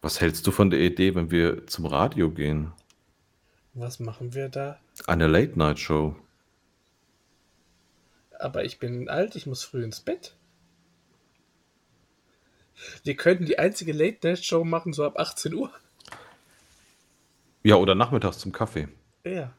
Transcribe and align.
Was 0.00 0.20
hältst 0.20 0.46
du 0.46 0.50
von 0.50 0.70
der 0.70 0.80
Idee, 0.80 1.14
wenn 1.14 1.30
wir 1.30 1.66
zum 1.66 1.86
Radio 1.86 2.30
gehen? 2.30 2.72
Was 3.74 3.98
machen 3.98 4.34
wir 4.34 4.48
da? 4.48 4.78
Eine 5.06 5.26
Late-Night-Show. 5.26 6.16
Aber 8.38 8.64
ich 8.64 8.78
bin 8.78 9.08
alt, 9.08 9.34
ich 9.34 9.46
muss 9.46 9.64
früh 9.64 9.82
ins 9.82 10.00
Bett. 10.00 10.36
Wir 13.02 13.16
könnten 13.16 13.46
die 13.46 13.58
einzige 13.58 13.92
Late-Night-Show 13.92 14.64
machen, 14.64 14.92
so 14.92 15.04
ab 15.04 15.18
18 15.18 15.54
Uhr. 15.54 15.72
Ja, 17.64 17.76
oder 17.76 17.94
nachmittags 17.94 18.38
zum 18.38 18.52
Kaffee. 18.52 18.88
Ja. 19.24 19.52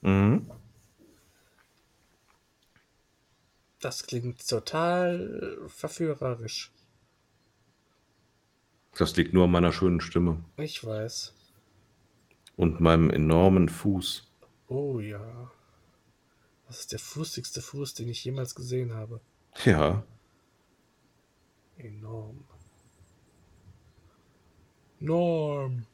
Mhm. 0.00 0.50
Das 3.78 4.06
klingt 4.06 4.46
total 4.46 5.58
verführerisch. 5.68 6.70
Das 8.96 9.16
liegt 9.16 9.32
nur 9.32 9.44
an 9.44 9.50
meiner 9.50 9.72
schönen 9.72 10.00
Stimme 10.00 10.42
Ich 10.56 10.84
weiß. 10.84 11.34
und 12.56 12.80
meinem 12.80 13.10
enormen 13.10 13.68
Fuß. 13.68 14.26
Oh 14.68 15.00
ja. 15.00 15.50
Das 16.66 16.80
ist 16.80 16.92
der 16.92 16.98
fußigste 16.98 17.62
Fuß, 17.62 17.94
den 17.94 18.08
ich 18.08 18.24
jemals 18.24 18.54
gesehen 18.54 18.92
habe. 18.94 19.20
Ja, 19.64 20.04
Enorm. 21.78 22.44
Norm. 25.00 25.86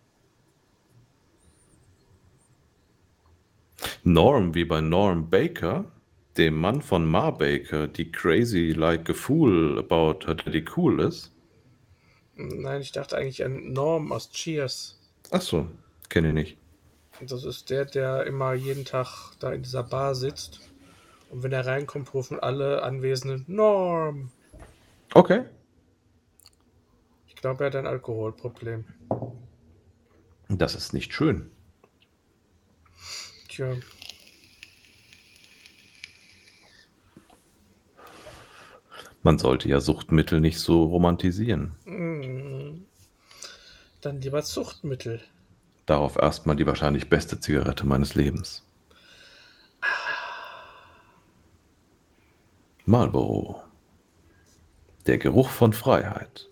Norm 4.02 4.54
wie 4.54 4.64
bei 4.64 4.80
Norm 4.80 5.30
Baker, 5.30 5.84
dem 6.36 6.60
Mann 6.60 6.82
von 6.82 7.06
Ma 7.06 7.30
Baker, 7.30 7.86
die 7.86 8.10
crazy 8.10 8.72
like 8.72 9.08
a 9.08 9.14
fool 9.14 9.78
about 9.78 10.26
her 10.26 10.34
daddy 10.34 10.64
cool 10.76 11.00
ist. 11.00 11.32
Nein, 12.36 12.82
ich 12.82 12.92
dachte 12.92 13.16
eigentlich 13.16 13.44
an 13.44 13.72
Norm 13.72 14.12
aus 14.12 14.30
Cheers. 14.30 14.98
Ach 15.30 15.40
so, 15.40 15.66
kenne 16.08 16.28
ich 16.28 16.34
nicht. 16.34 16.58
Das 17.20 17.44
ist 17.44 17.70
der, 17.70 17.86
der 17.86 18.24
immer 18.24 18.52
jeden 18.52 18.84
Tag 18.84 19.32
da 19.40 19.52
in 19.52 19.62
dieser 19.62 19.82
Bar 19.82 20.14
sitzt. 20.14 20.60
Und 21.30 21.42
wenn 21.42 21.52
er 21.52 21.66
reinkommt, 21.66 22.12
rufen 22.12 22.38
alle 22.38 22.82
Anwesenden 22.82 23.44
Norm. 23.48 24.30
Okay. 25.14 25.44
Ich 27.26 27.36
glaube, 27.36 27.64
er 27.64 27.68
hat 27.68 27.76
ein 27.76 27.86
Alkoholproblem. 27.86 28.84
Das 30.48 30.74
ist 30.74 30.92
nicht 30.92 31.12
schön. 31.12 31.50
Tja, 33.48 33.74
Man 39.26 39.40
sollte 39.40 39.68
ja 39.68 39.80
Suchtmittel 39.80 40.40
nicht 40.40 40.60
so 40.60 40.84
romantisieren. 40.84 41.72
mm, 41.84 42.84
dann 44.00 44.20
lieber 44.20 44.40
Zuchtmittel. 44.44 45.20
Darauf 45.84 46.14
erstmal 46.14 46.54
die 46.54 46.64
wahrscheinlich 46.64 47.08
beste 47.08 47.40
Zigarette 47.40 47.84
meines 47.84 48.14
Lebens. 48.14 48.62
Marlboro. 52.84 53.64
Der 55.06 55.18
Geruch 55.18 55.48
von 55.48 55.72
Freiheit. 55.72 56.48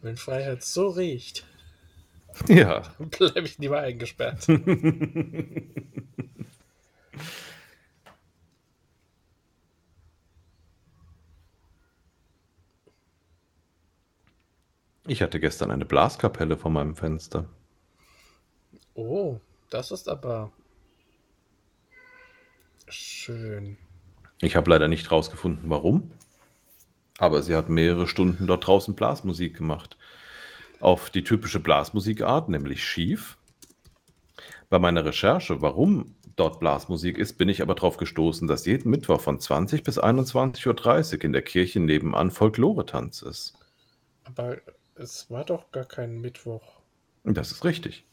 Wenn 0.00 0.16
Freiheit 0.16 0.62
so 0.62 0.88
riecht, 0.88 1.44
Ja. 2.48 2.80
bleibe 2.98 3.40
ich 3.42 3.58
lieber 3.58 3.80
eingesperrt. 3.80 4.46
Ich 15.06 15.20
hatte 15.20 15.40
gestern 15.40 15.70
eine 15.70 15.84
Blaskapelle 15.84 16.56
vor 16.56 16.70
meinem 16.70 16.94
Fenster. 16.94 17.46
Oh, 18.94 19.40
das 19.70 19.90
ist 19.90 20.08
aber 20.08 20.52
schön. 22.88 23.76
Ich 24.40 24.54
habe 24.54 24.70
leider 24.70 24.88
nicht 24.88 25.10
rausgefunden, 25.10 25.70
warum. 25.70 26.12
Aber 27.18 27.42
sie 27.42 27.54
hat 27.56 27.68
mehrere 27.68 28.06
Stunden 28.06 28.46
dort 28.46 28.66
draußen 28.66 28.94
Blasmusik 28.94 29.56
gemacht. 29.56 29.96
Auf 30.80 31.10
die 31.10 31.24
typische 31.24 31.60
Blasmusikart, 31.60 32.48
nämlich 32.48 32.84
schief. 32.84 33.38
Bei 34.68 34.78
meiner 34.78 35.04
Recherche, 35.04 35.62
warum 35.62 36.14
dort 36.36 36.60
Blasmusik 36.60 37.18
ist, 37.18 37.38
bin 37.38 37.48
ich 37.48 37.60
aber 37.62 37.74
darauf 37.74 37.96
gestoßen, 37.96 38.48
dass 38.48 38.66
jeden 38.66 38.90
Mittwoch 38.90 39.20
von 39.20 39.38
20 39.38 39.84
bis 39.84 40.00
21.30 40.00 41.14
Uhr 41.16 41.24
in 41.24 41.32
der 41.32 41.42
Kirche 41.42 41.80
nebenan 41.80 42.30
Folklore-Tanz 42.30 43.22
ist. 43.22 43.54
Aber 44.24 44.58
es 45.02 45.30
war 45.30 45.44
doch 45.44 45.70
gar 45.72 45.84
kein 45.84 46.20
Mittwoch. 46.20 46.62
Das 47.24 47.50
ist 47.52 47.64
richtig. 47.64 48.04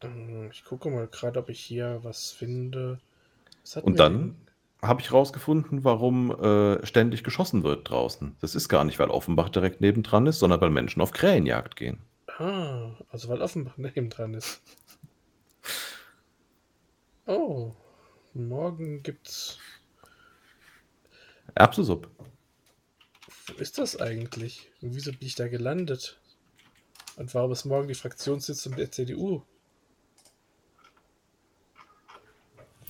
Ähm, 0.00 0.50
Ich 0.52 0.64
gucke 0.64 0.90
mal 0.90 1.06
gerade, 1.08 1.40
ob 1.40 1.48
ich 1.48 1.60
hier 1.60 2.00
was 2.02 2.30
finde. 2.30 3.00
Was 3.62 3.76
Und 3.82 3.98
dann 3.98 4.36
habe 4.80 5.00
ich 5.00 5.12
rausgefunden, 5.12 5.82
warum 5.84 6.30
äh, 6.40 6.86
ständig 6.86 7.24
geschossen 7.24 7.64
wird 7.64 7.90
draußen. 7.90 8.36
Das 8.40 8.54
ist 8.54 8.68
gar 8.68 8.84
nicht, 8.84 8.98
weil 8.98 9.10
Offenbach 9.10 9.48
direkt 9.48 9.80
nebendran 9.80 10.26
ist, 10.26 10.38
sondern 10.38 10.60
weil 10.60 10.70
Menschen 10.70 11.02
auf 11.02 11.10
Krähenjagd 11.12 11.74
gehen. 11.76 11.98
Ah, 12.38 12.92
also 13.10 13.28
weil 13.28 13.42
Offenbach 13.42 13.74
neben 13.76 14.08
dran 14.10 14.34
ist. 14.34 14.62
Oh, 17.26 17.72
morgen 18.34 19.02
gibt's. 19.02 19.58
Erbsensuppe. 21.54 22.08
Ist 23.58 23.78
das 23.78 24.00
eigentlich? 24.00 24.70
Und 24.80 24.94
wieso 24.94 25.10
bin 25.10 25.26
ich 25.26 25.34
da 25.34 25.48
gelandet? 25.48 26.20
Und 27.16 27.34
warum 27.34 27.50
ist 27.50 27.64
morgen 27.64 27.88
die 27.88 27.94
Fraktionssitzung 27.94 28.76
der 28.76 28.92
CDU? 28.92 29.42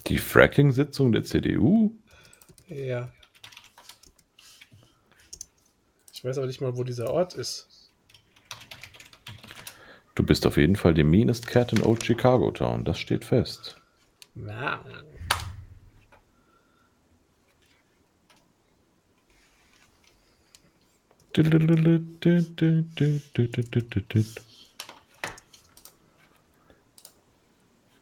Die 0.07 0.19
Fracking-Sitzung 0.19 1.13
der 1.13 1.25
CDU? 1.25 1.95
Ja. 2.69 3.11
Ich 6.13 6.23
weiß 6.23 6.37
aber 6.37 6.47
nicht 6.47 6.61
mal, 6.61 6.77
wo 6.77 6.85
dieser 6.85 7.11
Ort 7.11 7.35
ist. 7.35 7.91
Du 10.15 10.23
bist 10.23 10.47
auf 10.47 10.57
jeden 10.57 10.77
Fall 10.77 10.93
die 10.93 11.05
meanest 11.05 11.47
cat 11.47 11.73
in 11.73 11.83
Old 11.83 12.05
Chicago 12.05 12.51
Town, 12.51 12.85
das 12.85 12.99
steht 12.99 13.25
fest. 13.25 13.77
Na. 14.35 14.85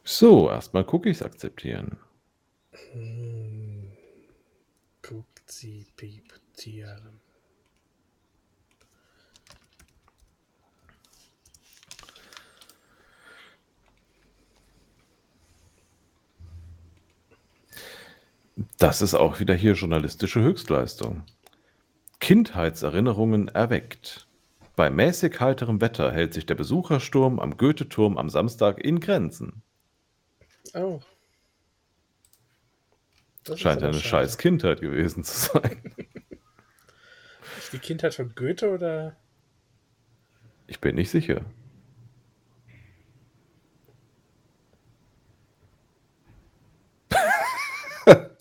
So, 0.05 0.49
erstmal 0.49 0.85
Cookies 0.85 1.21
akzeptieren. 1.21 1.99
Hm. 2.93 3.93
Guckt 5.03 5.51
sie 5.51 5.87
pieptieren. 5.97 7.21
Das 18.79 19.03
ist 19.03 19.13
auch 19.13 19.41
wieder 19.41 19.55
hier 19.55 19.75
journalistische 19.75 20.41
Höchstleistung. 20.41 21.23
Kindheitserinnerungen 22.27 23.47
erweckt. 23.47 24.27
Bei 24.75 24.91
mäßig 24.91 25.39
heiterem 25.39 25.81
Wetter 25.81 26.11
hält 26.11 26.35
sich 26.35 26.45
der 26.45 26.57
Besuchersturm 26.57 27.39
am 27.39 27.57
Goethe-Turm 27.57 28.19
am 28.19 28.31
Samstag 28.31 28.81
in 28.81 28.99
Grenzen. 28.99 29.63
Oh. 30.75 30.99
Das 33.45 33.55
ist 33.55 33.61
Scheint 33.61 33.79
aber 33.79 33.91
eine 33.91 34.01
schade. 34.01 34.25
scheiß 34.27 34.39
Kindheit 34.39 34.81
gewesen 34.81 35.23
zu 35.23 35.53
sein. 35.53 35.95
Ist 37.59 37.73
die 37.73 37.79
Kindheit 37.79 38.15
von 38.15 38.35
Goethe 38.35 38.75
oder? 38.75 39.15
Ich 40.67 40.81
bin 40.81 40.97
nicht 40.97 41.11
sicher. 41.11 41.45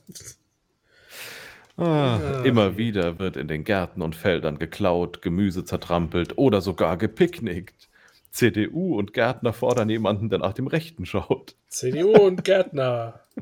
Ah, 1.78 1.84
Ah, 2.18 2.44
immer 2.44 2.78
wieder 2.78 3.20
wird 3.20 3.36
in 3.36 3.48
den 3.48 3.64
Gärten 3.66 4.02
und 4.02 4.16
Feldern 4.16 4.60
geklaut, 4.60 5.22
Gemüse 5.22 5.66
zertrampelt 5.66 6.38
oder 6.38 6.62
sogar 6.62 6.98
gepicknickt. 6.98 7.90
CDU 8.32 8.98
und 8.98 9.14
Gärtner 9.14 9.54
fordern 9.54 9.90
jemanden, 9.90 10.30
der 10.30 10.40
nach 10.40 10.54
dem 10.54 10.68
Rechten 10.68 11.06
schaut. 11.06 11.56
CDU 11.68 12.12
und 12.18 12.44
Gärtner. 12.44 13.22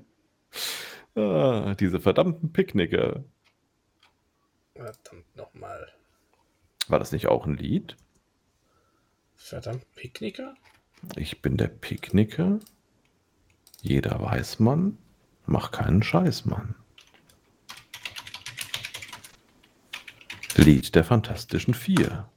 Ah, 1.16 1.76
diese 1.80 2.00
verdammten 2.00 2.52
Picknicker. 2.54 3.24
Verdammt 4.76 5.36
nochmal. 5.36 5.88
War 6.88 6.98
das 6.98 7.12
nicht 7.12 7.28
auch 7.28 7.46
ein 7.46 7.56
Lied? 7.56 7.96
Verdammt, 9.36 9.86
Picknicker? 9.94 10.56
Ich 11.16 11.44
bin 11.44 11.56
der 11.58 11.68
Picknicker. 11.68 12.58
Jeder 13.84 14.20
weiß 14.20 14.60
man. 14.60 14.98
Mach 15.46 15.70
keinen 15.70 16.02
Scheiß, 16.02 16.46
Mann. 16.46 16.74
Lied 20.63 20.95
der 20.95 21.04
Fantastischen 21.04 21.74
Vier. 21.74 22.30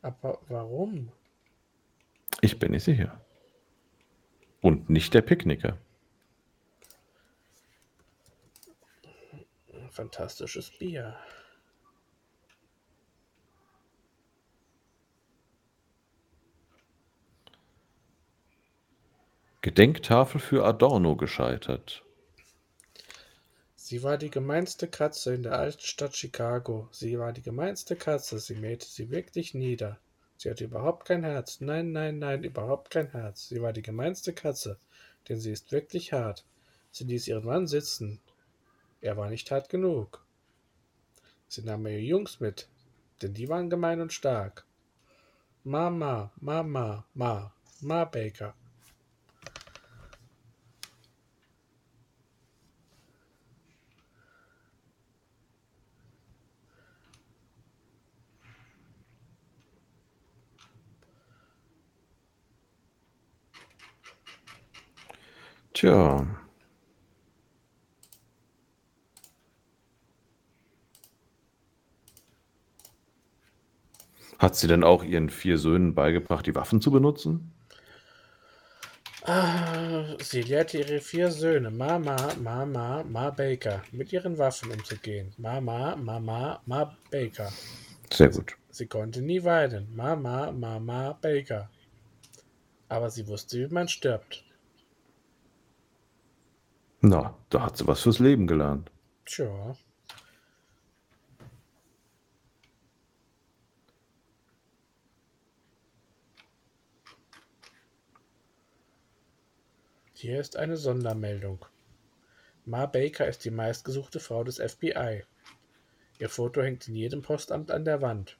Aber 0.00 0.40
warum? 0.48 1.12
Ich 2.40 2.58
bin 2.58 2.72
nicht 2.72 2.82
sicher. 2.82 3.20
Und 4.60 4.90
nicht 4.90 5.14
der 5.14 5.22
Picknicker. 5.22 5.78
Fantastisches 9.90 10.76
Bier. 10.76 11.16
Gedenktafel 19.60 20.40
für 20.40 20.64
Adorno 20.64 21.14
gescheitert. 21.14 22.04
Sie 23.92 24.02
war 24.02 24.16
die 24.16 24.30
gemeinste 24.30 24.88
Katze 24.88 25.34
in 25.34 25.42
der 25.42 25.52
alten 25.52 25.82
Stadt 25.82 26.16
Chicago. 26.16 26.88
Sie 26.92 27.18
war 27.18 27.34
die 27.34 27.42
gemeinste 27.42 27.94
Katze. 27.94 28.38
Sie 28.38 28.54
mähte 28.54 28.86
sie 28.86 29.10
wirklich 29.10 29.52
nieder. 29.52 29.98
Sie 30.38 30.48
hatte 30.48 30.64
überhaupt 30.64 31.04
kein 31.04 31.24
Herz. 31.24 31.60
Nein, 31.60 31.92
nein, 31.92 32.18
nein, 32.18 32.42
überhaupt 32.42 32.88
kein 32.88 33.10
Herz. 33.10 33.50
Sie 33.50 33.60
war 33.60 33.74
die 33.74 33.82
gemeinste 33.82 34.32
Katze, 34.32 34.78
denn 35.28 35.38
sie 35.38 35.52
ist 35.52 35.72
wirklich 35.72 36.14
hart. 36.14 36.46
Sie 36.90 37.04
ließ 37.04 37.28
ihren 37.28 37.44
Mann 37.44 37.66
sitzen. 37.66 38.18
Er 39.02 39.18
war 39.18 39.28
nicht 39.28 39.50
hart 39.50 39.68
genug. 39.68 40.24
Sie 41.46 41.60
nahm 41.60 41.86
ihre 41.86 41.98
Jungs 41.98 42.40
mit, 42.40 42.68
denn 43.20 43.34
die 43.34 43.50
waren 43.50 43.68
gemein 43.68 44.00
und 44.00 44.14
stark. 44.14 44.64
Mama, 45.64 46.32
Mama, 46.40 47.04
Ma, 47.12 47.52
Ma 47.82 48.04
Baker. 48.06 48.54
Tja. 65.82 66.24
Hat 74.38 74.54
sie 74.54 74.68
denn 74.68 74.84
auch 74.84 75.02
ihren 75.02 75.28
vier 75.28 75.58
Söhnen 75.58 75.96
beigebracht, 75.96 76.46
die 76.46 76.54
Waffen 76.54 76.80
zu 76.80 76.92
benutzen? 76.92 77.52
Ah, 79.24 80.04
sie 80.20 80.42
lehrte 80.42 80.78
ihre 80.78 81.00
vier 81.00 81.32
Söhne, 81.32 81.72
Mama, 81.72 82.32
Mama, 82.40 83.02
Ma 83.02 83.30
Baker, 83.30 83.82
mit 83.90 84.12
ihren 84.12 84.38
Waffen 84.38 84.70
umzugehen. 84.70 85.34
Mama, 85.36 85.96
Mama, 85.96 86.62
Ma 86.64 86.96
Baker. 87.10 87.52
Sehr 88.12 88.28
gut. 88.28 88.56
Sie 88.70 88.86
konnte 88.86 89.20
nie 89.20 89.42
weinen. 89.42 89.92
Mama, 89.96 90.52
Mama, 90.52 91.18
Baker. 91.20 91.68
Aber 92.88 93.10
sie 93.10 93.26
wusste, 93.26 93.58
wie 93.58 93.74
man 93.74 93.88
stirbt. 93.88 94.44
Na, 97.04 97.36
da 97.50 97.64
hat 97.64 97.76
sie 97.76 97.86
was 97.88 98.02
fürs 98.02 98.20
Leben 98.20 98.46
gelernt. 98.46 98.92
Tja. 99.26 99.74
Hier 110.14 110.38
ist 110.38 110.56
eine 110.56 110.76
Sondermeldung. 110.76 111.66
Ma 112.66 112.86
Baker 112.86 113.26
ist 113.26 113.44
die 113.44 113.50
meistgesuchte 113.50 114.20
Frau 114.20 114.44
des 114.44 114.58
FBI. 114.58 115.24
Ihr 116.20 116.28
Foto 116.28 116.62
hängt 116.62 116.86
in 116.86 116.94
jedem 116.94 117.22
Postamt 117.22 117.72
an 117.72 117.84
der 117.84 118.00
Wand. 118.00 118.38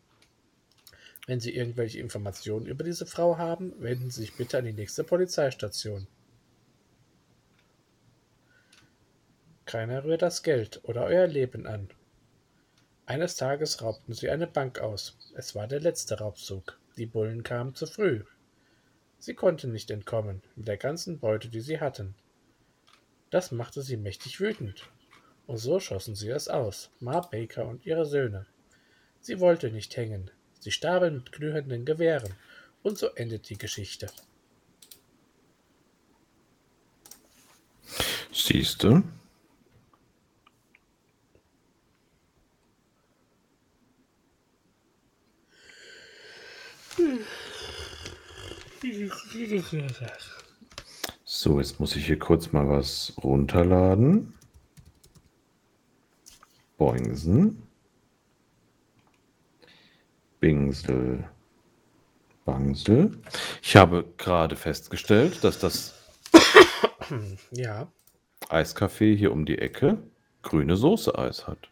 Wenn 1.27 1.41
Sie 1.41 1.53
irgendwelche 1.53 1.99
Informationen 1.99 2.67
über 2.67 2.85
diese 2.85 3.07
Frau 3.07 3.39
haben, 3.39 3.73
wenden 3.83 4.11
Sie 4.11 4.21
sich 4.21 4.37
bitte 4.37 4.59
an 4.59 4.67
die 4.67 4.73
nächste 4.73 5.03
Polizeistation. 5.03 6.07
Keiner 9.73 10.05
rührt 10.05 10.21
das 10.21 10.43
Geld 10.43 10.81
oder 10.83 11.05
euer 11.05 11.27
Leben 11.27 11.67
an. 11.67 11.89
Eines 13.07 13.37
Tages 13.37 13.81
raubten 13.81 14.13
sie 14.13 14.29
eine 14.29 14.47
Bank 14.47 14.81
aus. 14.81 15.17
Es 15.35 15.55
war 15.55 15.67
der 15.67 15.81
letzte 15.81 16.19
Raubzug. 16.19 16.79
Die 16.99 17.07
Bullen 17.07 17.43
kamen 17.43 17.75
zu 17.75 17.87
früh. 17.87 18.23
Sie 19.19 19.33
konnten 19.33 19.73
nicht 19.73 19.91
entkommen, 19.91 20.43
mit 20.57 20.69
der 20.69 20.77
ganzen 20.77 21.21
Beute, 21.21 21.49
die 21.49 21.63
sie 21.63 21.81
hatten. 21.81 22.15
Das 23.31 23.51
machte 23.51 23.81
sie 23.81 23.97
mächtig 23.97 24.41
wütend. 24.41 24.91
Und 25.47 25.57
so 25.57 25.81
schossen 25.81 26.17
sie 26.17 26.29
es 26.29 26.49
aus, 26.49 26.91
Ma 27.01 27.21
Baker 27.21 27.67
und 27.67 27.87
ihre 27.87 28.05
Söhne. 28.05 28.45
Sie 29.23 29.41
wollte 29.41 29.71
nicht 29.71 29.97
hängen. 29.97 30.31
Sie 30.61 30.71
starben 30.71 31.15
mit 31.15 31.33
glühenden 31.33 31.87
Gewehren. 31.87 32.35
Und 32.83 32.99
so 32.99 33.07
endet 33.15 33.49
die 33.49 33.57
Geschichte. 33.57 34.09
Siehste? 38.35 39.03
So, 51.25 51.59
jetzt 51.59 51.81
muss 51.81 51.97
ich 51.97 52.07
hier 52.07 52.19
kurz 52.19 52.53
mal 52.53 52.69
was 52.69 53.13
runterladen. 53.23 54.35
Boingsen. 56.77 57.63
Bingsel. 60.41 61.25
Bangsel. 62.45 63.19
Ich 63.63 63.77
habe 63.77 64.05
gerade 64.17 64.57
festgestellt, 64.57 65.45
dass 65.45 65.59
das 65.61 65.95
Ja. 67.53 67.87
Eiscafé 68.49 69.17
hier 69.17 69.33
um 69.33 69.47
die 69.47 69.59
Ecke 69.59 69.99
grüne 70.43 70.77
Soße-Eis 70.77 71.47
hat. 71.47 71.69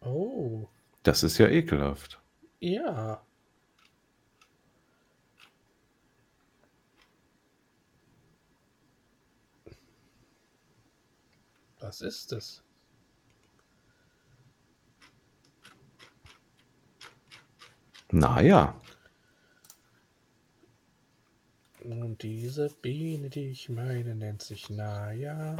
Oh. 0.00 0.66
Das 1.04 1.22
ist 1.22 1.38
ja 1.38 1.48
ekelhaft. 1.48 2.20
Ja. 2.60 3.22
Was 11.88 12.02
ist 12.02 12.32
es? 12.34 12.62
Naja, 18.12 18.78
Und 21.80 22.22
diese 22.22 22.68
Biene, 22.82 23.30
die 23.30 23.48
ich 23.48 23.70
meine, 23.70 24.14
nennt 24.14 24.42
sich 24.42 24.68
Naja. 24.68 25.56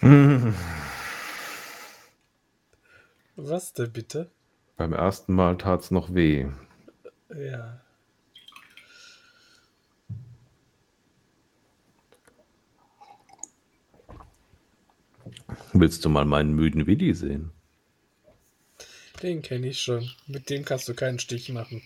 Was 3.36 3.72
denn 3.72 3.92
bitte? 3.92 4.32
beim 4.76 4.92
ersten 4.92 5.32
Mal 5.32 5.56
tat 5.58 5.82
es 5.82 5.92
noch 5.92 6.12
weh. 6.12 6.48
Ja. 7.32 7.85
Willst 15.80 16.04
du 16.04 16.08
mal 16.08 16.24
meinen 16.24 16.54
müden 16.54 16.86
Willi 16.86 17.14
sehen? 17.14 17.50
Den 19.22 19.42
kenne 19.42 19.68
ich 19.68 19.80
schon. 19.80 20.10
Mit 20.26 20.48
dem 20.50 20.64
kannst 20.64 20.88
du 20.88 20.94
keinen 20.94 21.18
Stich 21.18 21.50
machen. 21.50 21.82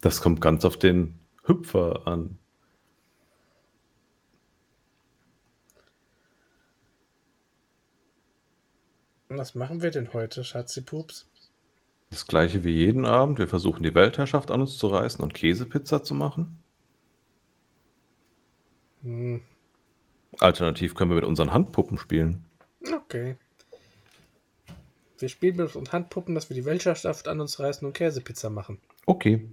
Das 0.00 0.20
kommt 0.20 0.40
ganz 0.40 0.64
auf 0.64 0.76
den 0.76 1.18
Hüpfer 1.44 2.06
an. 2.06 2.38
Was 9.28 9.54
machen 9.54 9.82
wir 9.82 9.90
denn 9.90 10.12
heute, 10.12 10.44
Schatzi-Pups? 10.44 11.26
Das 12.10 12.26
gleiche 12.26 12.64
wie 12.64 12.72
jeden 12.72 13.06
Abend. 13.06 13.38
Wir 13.38 13.48
versuchen 13.48 13.82
die 13.82 13.94
Weltherrschaft 13.94 14.50
an 14.50 14.60
uns 14.60 14.76
zu 14.76 14.88
reißen 14.88 15.22
und 15.22 15.32
Käsepizza 15.32 16.02
zu 16.02 16.14
machen. 16.14 16.62
Hm, 19.02 19.40
Alternativ 20.42 20.94
können 20.94 21.10
wir 21.10 21.16
mit 21.16 21.24
unseren 21.24 21.52
Handpuppen 21.52 21.98
spielen. 21.98 22.44
okay. 22.92 23.36
Wir 25.18 25.28
spielen 25.28 25.56
mit 25.56 25.76
uns 25.76 25.92
Handpuppen, 25.92 26.34
dass 26.34 26.50
wir 26.50 26.56
die 26.56 26.64
Weltherrschaft 26.64 27.28
an 27.28 27.40
uns 27.40 27.60
reißen 27.60 27.86
und 27.86 27.92
Käsepizza 27.92 28.50
machen. 28.50 28.78
Okay. 29.06 29.48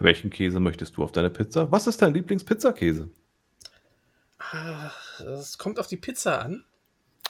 Welchen 0.00 0.30
Käse 0.30 0.58
möchtest 0.60 0.96
du 0.96 1.04
auf 1.04 1.12
deine 1.12 1.30
Pizza? 1.30 1.70
Was 1.70 1.86
ist 1.86 2.02
dein 2.02 2.12
Lieblingspizzakäse? 2.12 3.08
Ah, 4.38 4.90
es 5.20 5.58
kommt 5.58 5.78
auf 5.78 5.86
die 5.86 5.96
Pizza 5.96 6.40
an. 6.40 6.64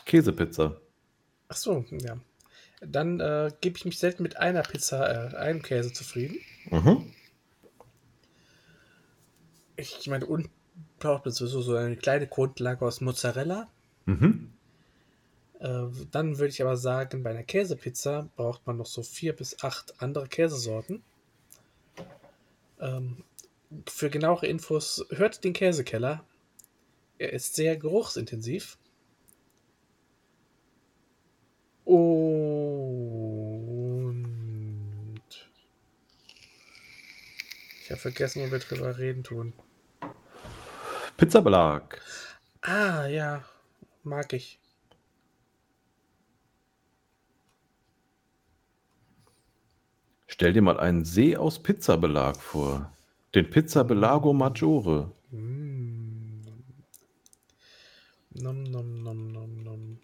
Käsepizza. 0.07 0.81
Ach 1.49 1.57
so, 1.57 1.85
ja. 1.91 2.17
Dann 2.81 3.21
äh, 3.21 3.51
gebe 3.61 3.77
ich 3.77 3.85
mich 3.85 3.99
selten 3.99 4.23
mit 4.23 4.39
einer 4.39 4.63
Pizza, 4.63 5.33
äh, 5.33 5.37
einem 5.37 5.63
Käse 5.63 5.93
zufrieden. 5.93 6.39
Mhm. 6.71 7.13
Ich 9.77 10.07
meine, 10.09 10.27
unten 10.27 10.51
braucht 10.99 11.25
man 11.25 11.33
sowieso 11.35 11.63
so 11.63 11.75
eine 11.77 11.97
kleine 11.97 12.27
Grundlage 12.27 12.85
aus 12.85 13.01
Mozzarella. 13.01 13.69
Mhm. 14.07 14.53
Äh, 15.61 15.85
dann 16.11 16.39
würde 16.39 16.49
ich 16.49 16.63
aber 16.63 16.77
sagen, 16.77 17.23
bei 17.23 17.31
einer 17.31 17.43
Käsepizza 17.43 18.29
braucht 18.37 18.67
man 18.67 18.77
noch 18.77 18.87
so 18.87 19.03
vier 19.03 19.35
bis 19.35 19.63
acht 19.63 20.01
andere 20.03 20.29
Käsesorten. 20.29 21.03
Ähm, 22.81 23.25
für 23.89 24.11
genauere 24.11 24.47
Infos 24.47 25.05
hört 25.11 25.45
den 25.45 25.53
Käsekeller. 25.53 26.25
Er 27.19 27.33
ist 27.33 27.55
sehr 27.55 27.77
geruchsintensiv. 27.77 28.79
Und 31.85 32.05
ich 37.83 37.91
habe 37.91 38.01
vergessen, 38.01 38.43
wo 38.43 38.51
wir 38.51 38.59
drüber 38.59 38.99
reden 38.99 39.23
tun. 39.25 39.53
Pizzabelag. 41.17 41.99
Ah, 42.61 43.07
ja, 43.07 43.43
mag 44.03 44.33
ich. 44.35 44.61
Stell 50.27 50.53
dir 50.53 50.61
mal 50.61 50.79
einen 50.79 51.07
See 51.07 51.35
aus 51.35 51.63
Pizzabelag 51.63 52.37
vor. 52.37 52.93
Den 53.35 53.49
Pizzabelago 53.49 54.35
Maggiore. 54.35 55.11
Mm. 55.31 56.43
Nom, 58.35 58.63
nom, 58.65 59.03
nom, 59.03 59.33
nom, 59.33 59.63
nom. 59.65 59.99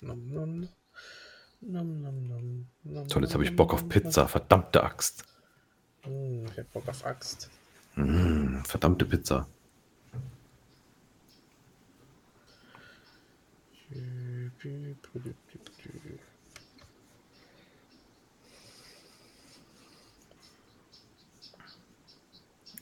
Nom, 0.00 0.28
nom. 0.32 0.68
Nom, 1.60 2.02
nom, 2.02 2.22
nom, 2.28 2.71
Toll, 2.84 3.22
jetzt 3.22 3.34
habe 3.34 3.44
ich 3.44 3.54
Bock 3.54 3.72
auf 3.72 3.88
Pizza. 3.88 4.26
Verdammte 4.26 4.82
Axt. 4.82 5.24
Mm, 6.04 6.46
ich 6.46 6.58
hab 6.58 6.72
Bock 6.72 6.88
auf 6.88 7.04
Axt. 7.04 7.48
Mm, 7.94 8.62
verdammte 8.64 9.04
Pizza. 9.04 9.46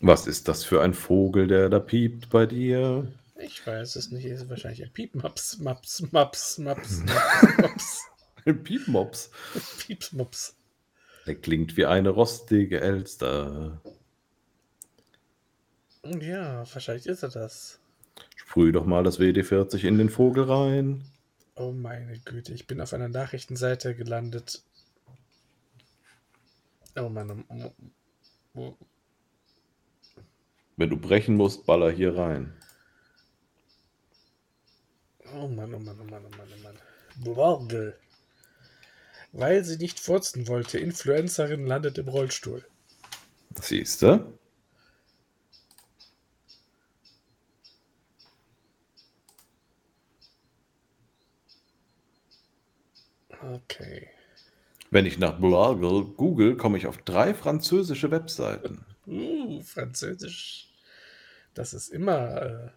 Was 0.02 0.26
ist 0.26 0.48
das 0.48 0.64
für 0.64 0.82
ein 0.82 0.94
Vogel, 0.94 1.46
der 1.46 1.68
da 1.68 1.78
piept 1.78 2.30
bei 2.30 2.46
dir? 2.46 3.06
Ich 3.38 3.66
weiß 3.66 3.96
es 3.96 4.10
nicht. 4.10 4.24
Es 4.24 4.42
ist 4.42 4.48
wahrscheinlich 4.48 4.82
ein 4.82 4.92
Piepmaps, 4.92 5.58
Maps, 5.58 6.00
Maps, 6.10 6.58
Maps, 6.58 7.02
Maps, 7.04 7.58
Maps, 7.58 7.99
Ein 8.44 8.62
Piepmops. 8.64 9.30
Piepsmops. 9.78 10.56
Der 11.26 11.34
klingt 11.34 11.76
wie 11.76 11.86
eine 11.86 12.10
rostige 12.10 12.80
Elster. 12.80 13.80
Ja, 16.04 16.64
wahrscheinlich 16.72 17.06
ist 17.06 17.22
er 17.22 17.28
das. 17.28 17.78
Sprüh 18.36 18.72
doch 18.72 18.86
mal 18.86 19.04
das 19.04 19.20
WD-40 19.20 19.84
in 19.86 19.98
den 19.98 20.08
Vogel 20.08 20.44
rein. 20.44 21.04
Oh 21.56 21.72
meine 21.72 22.18
Güte, 22.20 22.54
ich 22.54 22.66
bin 22.66 22.80
auf 22.80 22.94
einer 22.94 23.08
Nachrichtenseite 23.08 23.94
gelandet. 23.94 24.62
Oh 26.96 27.08
Mann, 27.08 27.44
oh, 27.48 27.72
oh, 28.54 28.74
Wenn 30.76 30.90
du 30.90 30.96
brechen 30.96 31.36
musst, 31.36 31.66
baller 31.66 31.90
hier 31.90 32.16
rein. 32.16 32.54
oh 35.34 35.46
Mann, 35.48 35.74
oh 35.74 35.78
Mann, 35.78 35.98
oh 36.00 36.04
Mann, 36.04 36.24
oh 36.26 36.36
Mann, 36.36 36.48
oh 36.58 36.62
Mann. 36.62 36.78
Borgel. 37.22 37.96
Weil 39.32 39.64
sie 39.64 39.76
nicht 39.76 40.00
furzen 40.00 40.48
wollte, 40.48 40.78
Influencerin 40.78 41.66
landet 41.66 41.98
im 41.98 42.08
Rollstuhl. 42.08 42.64
Siehst 43.60 44.02
du? 44.02 44.38
Okay. 53.42 54.08
Wenn 54.90 55.06
ich 55.06 55.18
nach 55.18 55.38
Bloggle 55.38 56.04
google, 56.04 56.56
komme 56.56 56.76
ich 56.76 56.86
auf 56.86 56.98
drei 56.98 57.32
französische 57.32 58.10
Webseiten. 58.10 58.84
Uh, 59.06 59.62
Französisch. 59.62 60.72
Das 61.54 61.72
ist 61.72 61.88
immer 61.88 62.42
äh, 62.42 62.68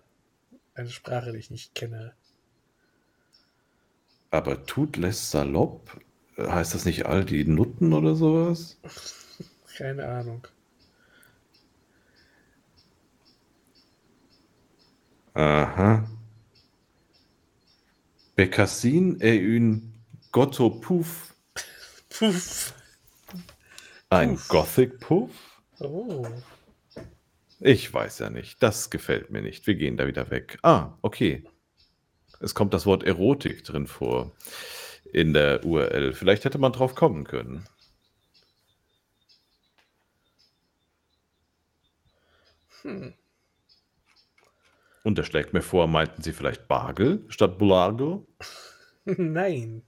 eine 0.75 0.89
Sprache, 0.89 1.31
die 1.31 1.39
ich 1.39 1.51
nicht 1.51 1.75
kenne. 1.75 2.13
Aber 4.31 4.65
tut 4.65 4.97
les 4.97 5.31
salopp? 5.31 5.99
Heißt 6.37 6.73
das 6.73 6.85
nicht 6.85 7.05
all 7.05 7.25
die 7.25 7.45
Nutten 7.45 7.93
oder 7.93 8.15
sowas? 8.15 8.77
Keine 9.77 10.07
Ahnung. 10.07 10.47
Aha. 15.35 16.07
Bécassine 18.35 19.19
est 19.21 19.41
une 19.41 19.93
Gotto-Puff. 20.31 21.35
Puff. 22.09 22.73
Ein 24.09 24.35
Puff. 24.35 24.47
Gothic-Puff? 24.47 25.31
Oh. 25.79 26.27
Ich 27.59 27.93
weiß 27.93 28.19
ja 28.19 28.29
nicht. 28.29 28.61
Das 28.61 28.89
gefällt 28.89 29.29
mir 29.29 29.41
nicht. 29.41 29.65
Wir 29.67 29.75
gehen 29.75 29.97
da 29.97 30.07
wieder 30.07 30.29
weg. 30.29 30.59
Ah, 30.63 30.97
okay. 31.01 31.43
Es 32.39 32.53
kommt 32.53 32.73
das 32.73 32.85
Wort 32.85 33.03
Erotik 33.03 33.63
drin 33.63 33.87
vor 33.87 34.35
in 35.13 35.33
der 35.33 35.63
URL. 35.63 36.13
Vielleicht 36.13 36.43
hätte 36.43 36.57
man 36.57 36.73
drauf 36.73 36.95
kommen 36.95 37.23
können. 37.23 37.65
Hm. 42.81 43.13
Und 45.03 45.17
er 45.17 45.23
schlägt 45.23 45.53
mir 45.53 45.61
vor, 45.61 45.87
meinten 45.87 46.21
sie 46.21 46.33
vielleicht 46.33 46.67
Bargel 46.67 47.23
statt 47.29 47.57
Bulago? 47.57 48.27
Nein. 49.05 49.83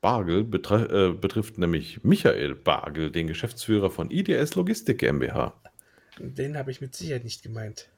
Bargel 0.00 0.44
betre 0.44 1.10
äh, 1.10 1.12
betrifft 1.12 1.58
nämlich 1.58 2.04
Michael 2.04 2.54
Bargel, 2.54 3.10
den 3.10 3.26
Geschäftsführer 3.26 3.90
von 3.90 4.10
IDS 4.10 4.54
Logistik 4.54 4.98
GmbH. 4.98 5.60
Den 6.18 6.56
habe 6.56 6.70
ich 6.70 6.80
mit 6.80 6.94
Sicherheit 6.94 7.24
nicht 7.24 7.42
gemeint. 7.42 7.88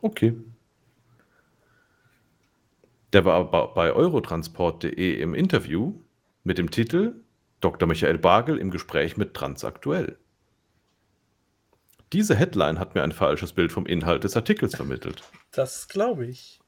Okay. 0.00 0.36
Der 3.12 3.24
war 3.26 3.50
bei 3.74 3.92
eurotransport.de 3.92 5.20
im 5.20 5.34
Interview 5.34 6.00
mit 6.44 6.56
dem 6.58 6.70
Titel 6.70 7.22
Dr. 7.60 7.86
Michael 7.86 8.18
Bargel 8.18 8.58
im 8.58 8.70
Gespräch 8.70 9.16
mit 9.16 9.34
Transaktuell. 9.34 10.18
Diese 12.12 12.34
Headline 12.34 12.78
hat 12.78 12.94
mir 12.94 13.02
ein 13.02 13.12
falsches 13.12 13.52
Bild 13.52 13.70
vom 13.72 13.86
Inhalt 13.86 14.24
des 14.24 14.36
Artikels 14.36 14.76
vermittelt. 14.76 15.22
Das 15.54 15.86
glaube 15.86 16.24
ich. 16.24 16.60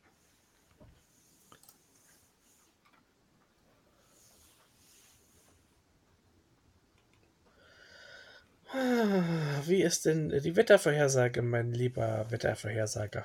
Ah, 8.71 9.63
Wie 9.65 9.83
ist 9.83 10.05
denn 10.05 10.29
die 10.29 10.55
Wettervorhersage, 10.55 11.41
mein 11.41 11.73
lieber 11.73 12.27
Wettervorhersager? 12.29 13.25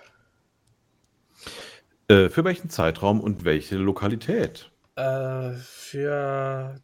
Äh, 2.09 2.29
für 2.29 2.43
welchen 2.43 2.69
Zeitraum 2.69 3.21
und 3.21 3.45
welche 3.45 3.77
Lokalität? 3.77 4.71
Äh, 4.95 5.51
für 5.53 6.81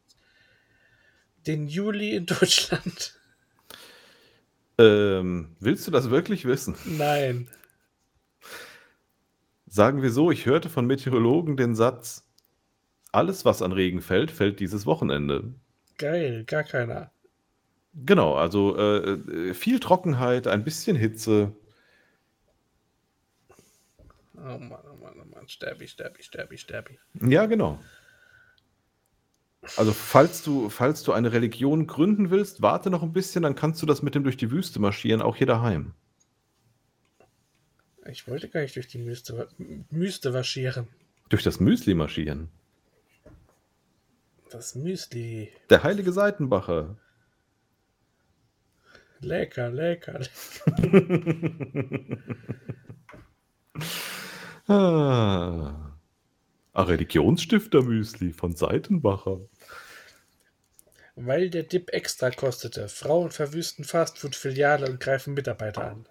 den 1.47 1.67
Juli 1.67 2.15
in 2.15 2.25
Deutschland? 2.27 3.19
Ähm, 4.77 5.55
willst 5.59 5.87
du 5.87 5.91
das 5.91 6.09
wirklich 6.11 6.45
wissen? 6.45 6.75
Nein. 6.85 7.49
Sagen 9.65 10.01
wir 10.01 10.11
so, 10.11 10.31
ich 10.31 10.45
hörte 10.45 10.69
von 10.69 10.85
Meteorologen 10.85 11.57
den 11.57 11.75
Satz, 11.75 12.23
alles, 13.11 13.45
was 13.45 13.61
an 13.61 13.71
Regen 13.71 14.01
fällt, 14.01 14.29
fällt 14.29 14.59
dieses 14.59 14.85
Wochenende. 14.85 15.55
Geil, 15.97 16.43
gar 16.45 16.63
keiner. 16.63 17.11
Genau, 17.93 18.35
also 18.35 18.77
äh, 18.77 19.13
äh, 19.13 19.53
viel 19.53 19.79
Trockenheit, 19.79 20.47
ein 20.47 20.63
bisschen 20.63 20.97
Hitze. 20.97 21.53
Oh 24.47 24.59
Mann, 24.59 24.79
oh 24.85 24.95
Mann, 25.03 25.19
oh 25.19 25.25
Mann. 25.25 25.47
Sterbi, 25.47 25.87
sterbi, 25.87 26.21
sterbi, 26.21 26.57
sterbi. 26.57 26.99
Ja, 27.19 27.47
genau. 27.47 27.79
Also 29.75 29.91
falls 29.91 30.43
du, 30.43 30.69
falls 30.69 31.01
du 31.01 31.13
eine 31.13 31.31
Religion 31.31 31.87
gründen 31.87 32.29
willst, 32.29 32.61
warte 32.61 32.91
noch 32.91 33.01
ein 33.01 33.11
bisschen, 33.11 33.41
dann 33.41 33.55
kannst 33.55 33.81
du 33.81 33.87
das 33.87 34.03
mit 34.03 34.13
dem 34.13 34.23
durch 34.23 34.37
die 34.37 34.51
Wüste 34.51 34.79
marschieren, 34.79 35.23
auch 35.23 35.35
hier 35.35 35.47
daheim. 35.47 35.93
Ich 38.07 38.27
wollte 38.27 38.49
gar 38.49 38.61
nicht 38.61 38.75
durch 38.75 38.87
die 38.87 38.99
Müste, 38.99 39.47
Müste 39.89 40.35
waschieren. 40.35 40.87
Durch 41.29 41.41
das 41.41 41.59
Müsli 41.59 41.95
marschieren. 41.95 42.49
Das 44.51 44.75
Müsli. 44.75 45.51
Der 45.71 45.81
heilige 45.81 46.11
Seitenbacher. 46.11 46.97
Lecker, 49.21 49.71
lecker. 49.71 50.19
Ah. 54.67 55.95
Ah, 56.73 56.83
Religionsstifter-Müsli 56.83 58.33
von 58.33 58.55
Seitenbacher. 58.55 59.39
Weil 61.15 61.49
der 61.49 61.63
Dip 61.63 61.93
extra 61.93 62.31
kostete. 62.31 62.89
Frauen 62.89 63.31
verwüsten 63.31 63.85
Fastfood-Filiale 63.85 64.89
und 64.89 64.99
greifen 64.99 65.33
Mitarbeiter 65.33 65.91
an. 65.91 66.05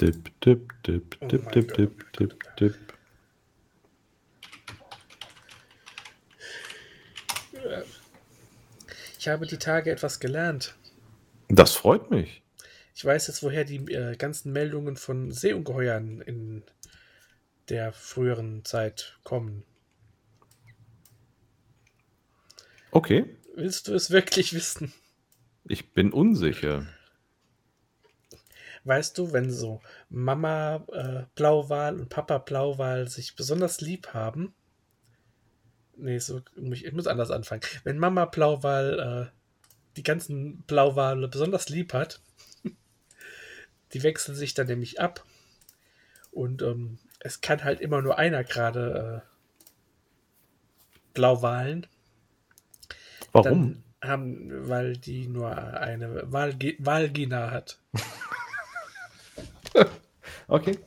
Dip, 0.00 0.40
dip, 0.40 0.82
dip, 0.82 1.18
Oh 1.20 1.26
dip, 1.26 1.52
dip, 1.52 1.68
Gott, 1.68 1.78
dip, 1.78 2.04
oh 2.04 2.18
dip, 2.18 2.56
dip. 2.56 2.74
Ich 9.18 9.28
habe 9.28 9.46
die 9.46 9.58
Tage 9.58 9.90
etwas 9.90 10.20
gelernt. 10.20 10.74
Das 11.48 11.72
freut 11.72 12.10
mich. 12.10 12.42
Ich 12.98 13.04
weiß 13.04 13.28
jetzt, 13.28 13.44
woher 13.44 13.62
die 13.62 13.76
äh, 13.92 14.16
ganzen 14.16 14.52
Meldungen 14.52 14.96
von 14.96 15.30
Seeungeheuern 15.30 16.20
in 16.20 16.64
der 17.68 17.92
früheren 17.92 18.64
Zeit 18.64 19.20
kommen. 19.22 19.62
Okay, 22.90 23.36
Willst 23.54 23.86
du 23.86 23.94
es 23.94 24.10
wirklich 24.10 24.52
wissen? 24.52 24.92
ich 25.68 25.92
bin 25.92 26.12
unsicher. 26.12 26.88
Weißt 28.82 29.16
du, 29.16 29.32
wenn 29.32 29.52
so 29.52 29.80
Mama 30.08 30.84
äh, 30.90 31.22
Blauwal 31.36 32.00
und 32.00 32.08
Papa 32.08 32.38
Blauwal 32.38 33.06
sich 33.06 33.36
besonders 33.36 33.80
lieb 33.80 34.08
haben. 34.12 34.54
Nee, 35.96 36.18
so, 36.18 36.42
ich 36.56 36.92
muss 36.92 37.06
anders 37.06 37.30
anfangen. 37.30 37.62
Wenn 37.84 37.98
Mama 37.98 38.24
Blauwal 38.24 39.30
äh, 39.30 39.38
die 39.96 40.02
ganzen 40.02 40.62
Blauwale 40.62 41.28
besonders 41.28 41.68
lieb 41.68 41.92
hat, 41.92 42.20
die 43.92 44.02
wechseln 44.02 44.34
sich 44.34 44.54
dann 44.54 44.66
nämlich 44.66 45.00
ab. 45.00 45.24
Und 46.30 46.62
ähm, 46.62 46.98
es 47.20 47.40
kann 47.40 47.64
halt 47.64 47.80
immer 47.80 48.02
nur 48.02 48.18
einer 48.18 48.44
gerade 48.44 49.24
äh, 49.24 49.28
Blauwalen. 51.14 51.86
Warum? 53.32 53.44
Dann 53.44 53.84
haben, 54.10 54.68
weil 54.68 54.96
die 54.96 55.26
nur 55.26 55.56
eine 55.56 56.32
Walge 56.32 56.76
Walgina 56.78 57.50
hat. 57.50 57.80
Okay. 60.48 60.78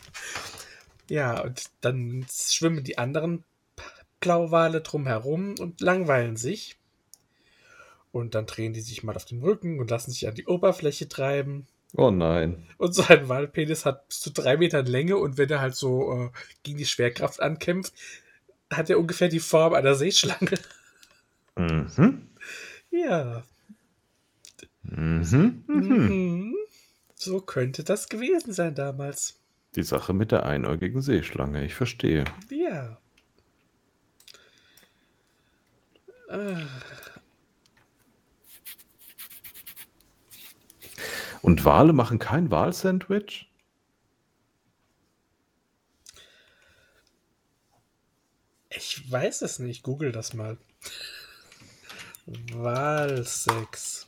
Ja, 1.08 1.41
und 1.41 1.65
dann 1.81 2.25
schwimmen 2.31 2.84
die 2.84 2.98
anderen 2.98 3.43
Blauwale 4.20 4.81
drumherum 4.81 5.55
und 5.60 5.81
langweilen 5.81 6.36
sich. 6.36 6.77
Und 8.12 8.36
dann 8.36 8.48
drehen 8.48 8.74
die 8.74 8.81
sich 8.81 9.03
mal 9.03 9.15
auf 9.15 9.25
den 9.25 9.41
Rücken 9.41 9.79
und 9.79 9.89
lassen 9.89 10.12
sich 10.12 10.27
an 10.27 10.36
die 10.36 10.48
Oberfläche 10.48 11.08
treiben. 11.08 11.67
Oh 11.95 12.10
nein. 12.12 12.65
Und 12.77 12.93
so 12.93 13.03
ein 13.03 13.27
Walpenis 13.27 13.86
hat 13.86 14.07
bis 14.07 14.21
zu 14.21 14.31
drei 14.31 14.57
Metern 14.57 14.86
Länge 14.86 15.17
und 15.17 15.38
wenn 15.38 15.50
er 15.50 15.62
halt 15.62 15.75
so 15.75 16.12
äh, 16.13 16.29
gegen 16.63 16.77
die 16.77 16.86
Schwerkraft 16.86 17.41
ankämpft, 17.41 17.93
hat 18.71 18.89
er 18.89 19.00
ungefähr 19.00 19.27
die 19.27 19.39
Form 19.39 19.74
einer 19.74 19.95
Seeschlange. 19.95 20.57
Mhm. 21.57 22.29
Ja, 22.91 23.43
Mhm. 24.83 25.63
Mhm. 25.67 26.07
mhm. 26.07 26.55
so 27.15 27.39
könnte 27.41 27.83
das 27.83 28.10
gewesen 28.10 28.53
sein 28.53 28.75
damals. 28.75 29.39
Die 29.75 29.83
Sache 29.83 30.13
mit 30.13 30.31
der 30.31 30.45
einäugigen 30.45 31.01
Seeschlange, 31.01 31.63
ich 31.63 31.75
verstehe. 31.75 32.25
Ja. 32.50 32.98
Ah, 36.29 36.67
Und 41.41 41.65
Wale 41.65 41.93
machen 41.93 42.19
kein 42.19 42.51
Walsandwich? 42.51 43.51
Ich 48.69 49.12
weiß 49.12 49.41
es 49.41 49.60
nicht. 49.60 49.84
Google 49.84 50.12
das 50.12 50.34
mal. 50.34 50.58
Wahlsex. 52.25 54.08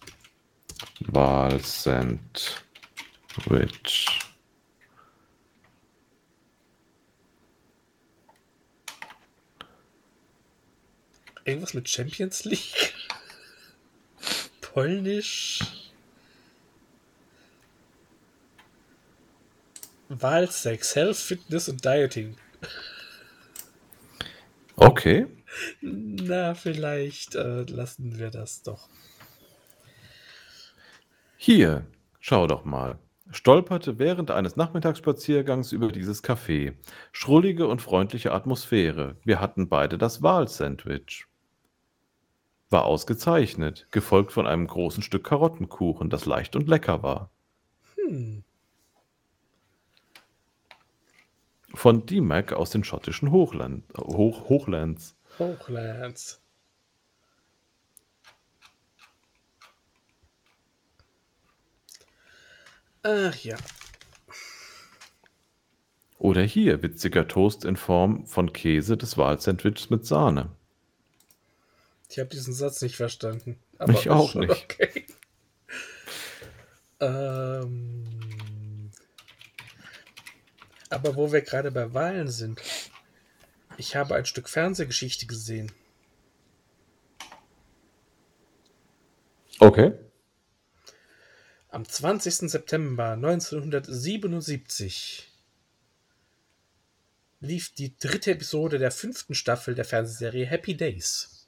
Walsandwich. 0.99 2.19
Irgendwas 11.45 11.73
mit 11.73 11.89
Champions 11.89 12.45
League? 12.45 12.93
Polnisch? 14.61 15.82
Wahlsex, 20.21 20.95
Health, 20.95 21.17
Fitness 21.17 21.69
und 21.69 21.83
Dieting. 21.83 22.35
Okay. 24.75 25.27
Na, 25.81 26.55
vielleicht 26.55 27.35
äh, 27.35 27.63
lassen 27.63 28.17
wir 28.17 28.31
das 28.31 28.63
doch. 28.63 28.89
Hier, 31.37 31.85
schau 32.19 32.47
doch 32.47 32.65
mal. 32.65 32.97
Stolperte 33.31 33.97
während 33.99 34.31
eines 34.31 34.55
Nachmittagsspaziergangs 34.55 35.71
über 35.71 35.91
dieses 35.91 36.23
Café. 36.23 36.75
Schrullige 37.11 37.67
und 37.67 37.81
freundliche 37.81 38.31
Atmosphäre. 38.31 39.17
Wir 39.23 39.39
hatten 39.39 39.69
beide 39.69 39.97
das 39.97 40.21
Walsandwich. 40.21 41.25
War 42.69 42.85
ausgezeichnet, 42.85 43.87
gefolgt 43.91 44.31
von 44.31 44.47
einem 44.47 44.67
großen 44.67 45.03
Stück 45.03 45.23
Karottenkuchen, 45.23 46.09
das 46.09 46.25
leicht 46.25 46.55
und 46.55 46.67
lecker 46.67 47.03
war. 47.03 47.29
Hm. 47.95 48.43
Von 51.73 52.05
D-Mac 52.05 52.53
aus 52.53 52.69
den 52.69 52.83
schottischen 52.83 53.31
Hochland, 53.31 53.83
Hoch, 53.97 54.47
Hochlands. 54.49 55.15
Hochlands. 55.39 56.39
Ach 63.01 63.35
ja. 63.35 63.57
Oder 66.19 66.43
hier 66.43 66.81
witziger 66.81 67.27
Toast 67.27 67.65
in 67.65 67.75
Form 67.75 68.25
von 68.25 68.53
Käse 68.53 68.95
des 68.95 69.17
Walsandwiches 69.17 69.89
mit 69.89 70.05
Sahne. 70.05 70.51
Ich 72.09 72.19
habe 72.19 72.29
diesen 72.29 72.53
Satz 72.53 72.81
nicht 72.81 72.95
verstanden. 72.95 73.59
Ich 73.89 74.09
auch 74.09 74.35
nicht. 74.35 74.51
Okay. 74.51 75.05
ähm, 77.01 78.03
aber 80.93 81.15
wo 81.15 81.31
wir 81.31 81.41
gerade 81.41 81.71
bei 81.71 81.93
Wahlen 81.93 82.29
sind. 82.29 82.61
Ich 83.77 83.95
habe 83.95 84.15
ein 84.15 84.25
Stück 84.25 84.49
Fernsehgeschichte 84.49 85.25
gesehen. 85.25 85.71
Okay. 89.59 89.93
Am 91.69 91.87
20. 91.87 92.51
September 92.51 93.11
1977 93.13 95.31
lief 97.39 97.73
die 97.73 97.97
dritte 97.97 98.31
Episode 98.31 98.77
der 98.77 98.91
fünften 98.91 99.35
Staffel 99.35 99.75
der 99.75 99.85
Fernsehserie 99.85 100.45
Happy 100.45 100.75
Days. 100.77 101.47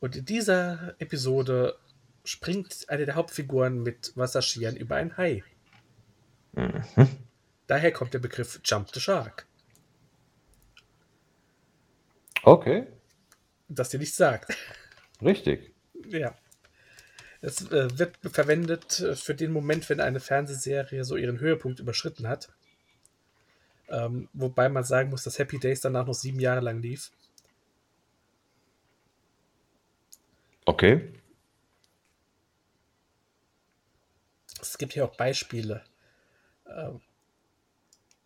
Und 0.00 0.16
in 0.16 0.24
dieser 0.24 0.94
Episode 0.98 1.78
springt 2.24 2.88
eine 2.88 3.06
der 3.06 3.14
Hauptfiguren 3.16 3.82
mit 3.82 4.16
Wasserskiern 4.16 4.76
über 4.76 4.96
ein 4.96 5.16
Hai. 5.16 5.44
Mhm. 6.52 6.84
Daher 7.66 7.92
kommt 7.92 8.14
der 8.14 8.18
Begriff 8.18 8.60
Jump 8.64 8.90
the 8.92 9.00
Shark, 9.00 9.46
Okay. 12.42 12.86
das 13.68 13.90
dir 13.90 13.98
nichts 13.98 14.16
sagt. 14.16 14.56
Richtig. 15.22 15.72
Ja. 16.08 16.34
Es 17.42 17.70
äh, 17.70 17.98
wird 17.98 18.16
verwendet 18.22 19.00
äh, 19.00 19.14
für 19.14 19.34
den 19.34 19.52
Moment, 19.52 19.88
wenn 19.88 20.00
eine 20.00 20.20
Fernsehserie 20.20 21.04
so 21.04 21.16
ihren 21.16 21.40
Höhepunkt 21.40 21.78
überschritten 21.80 22.28
hat. 22.28 22.50
Ähm, 23.88 24.28
wobei 24.32 24.68
man 24.68 24.84
sagen 24.84 25.10
muss, 25.10 25.24
dass 25.24 25.38
Happy 25.38 25.58
Days 25.58 25.80
danach 25.80 26.06
noch 26.06 26.14
sieben 26.14 26.40
Jahre 26.40 26.60
lang 26.60 26.80
lief. 26.80 27.10
Okay. 30.66 31.12
Es 34.60 34.78
gibt 34.78 34.92
hier 34.92 35.04
auch 35.04 35.16
Beispiele. 35.16 35.82
Ähm, 36.76 37.00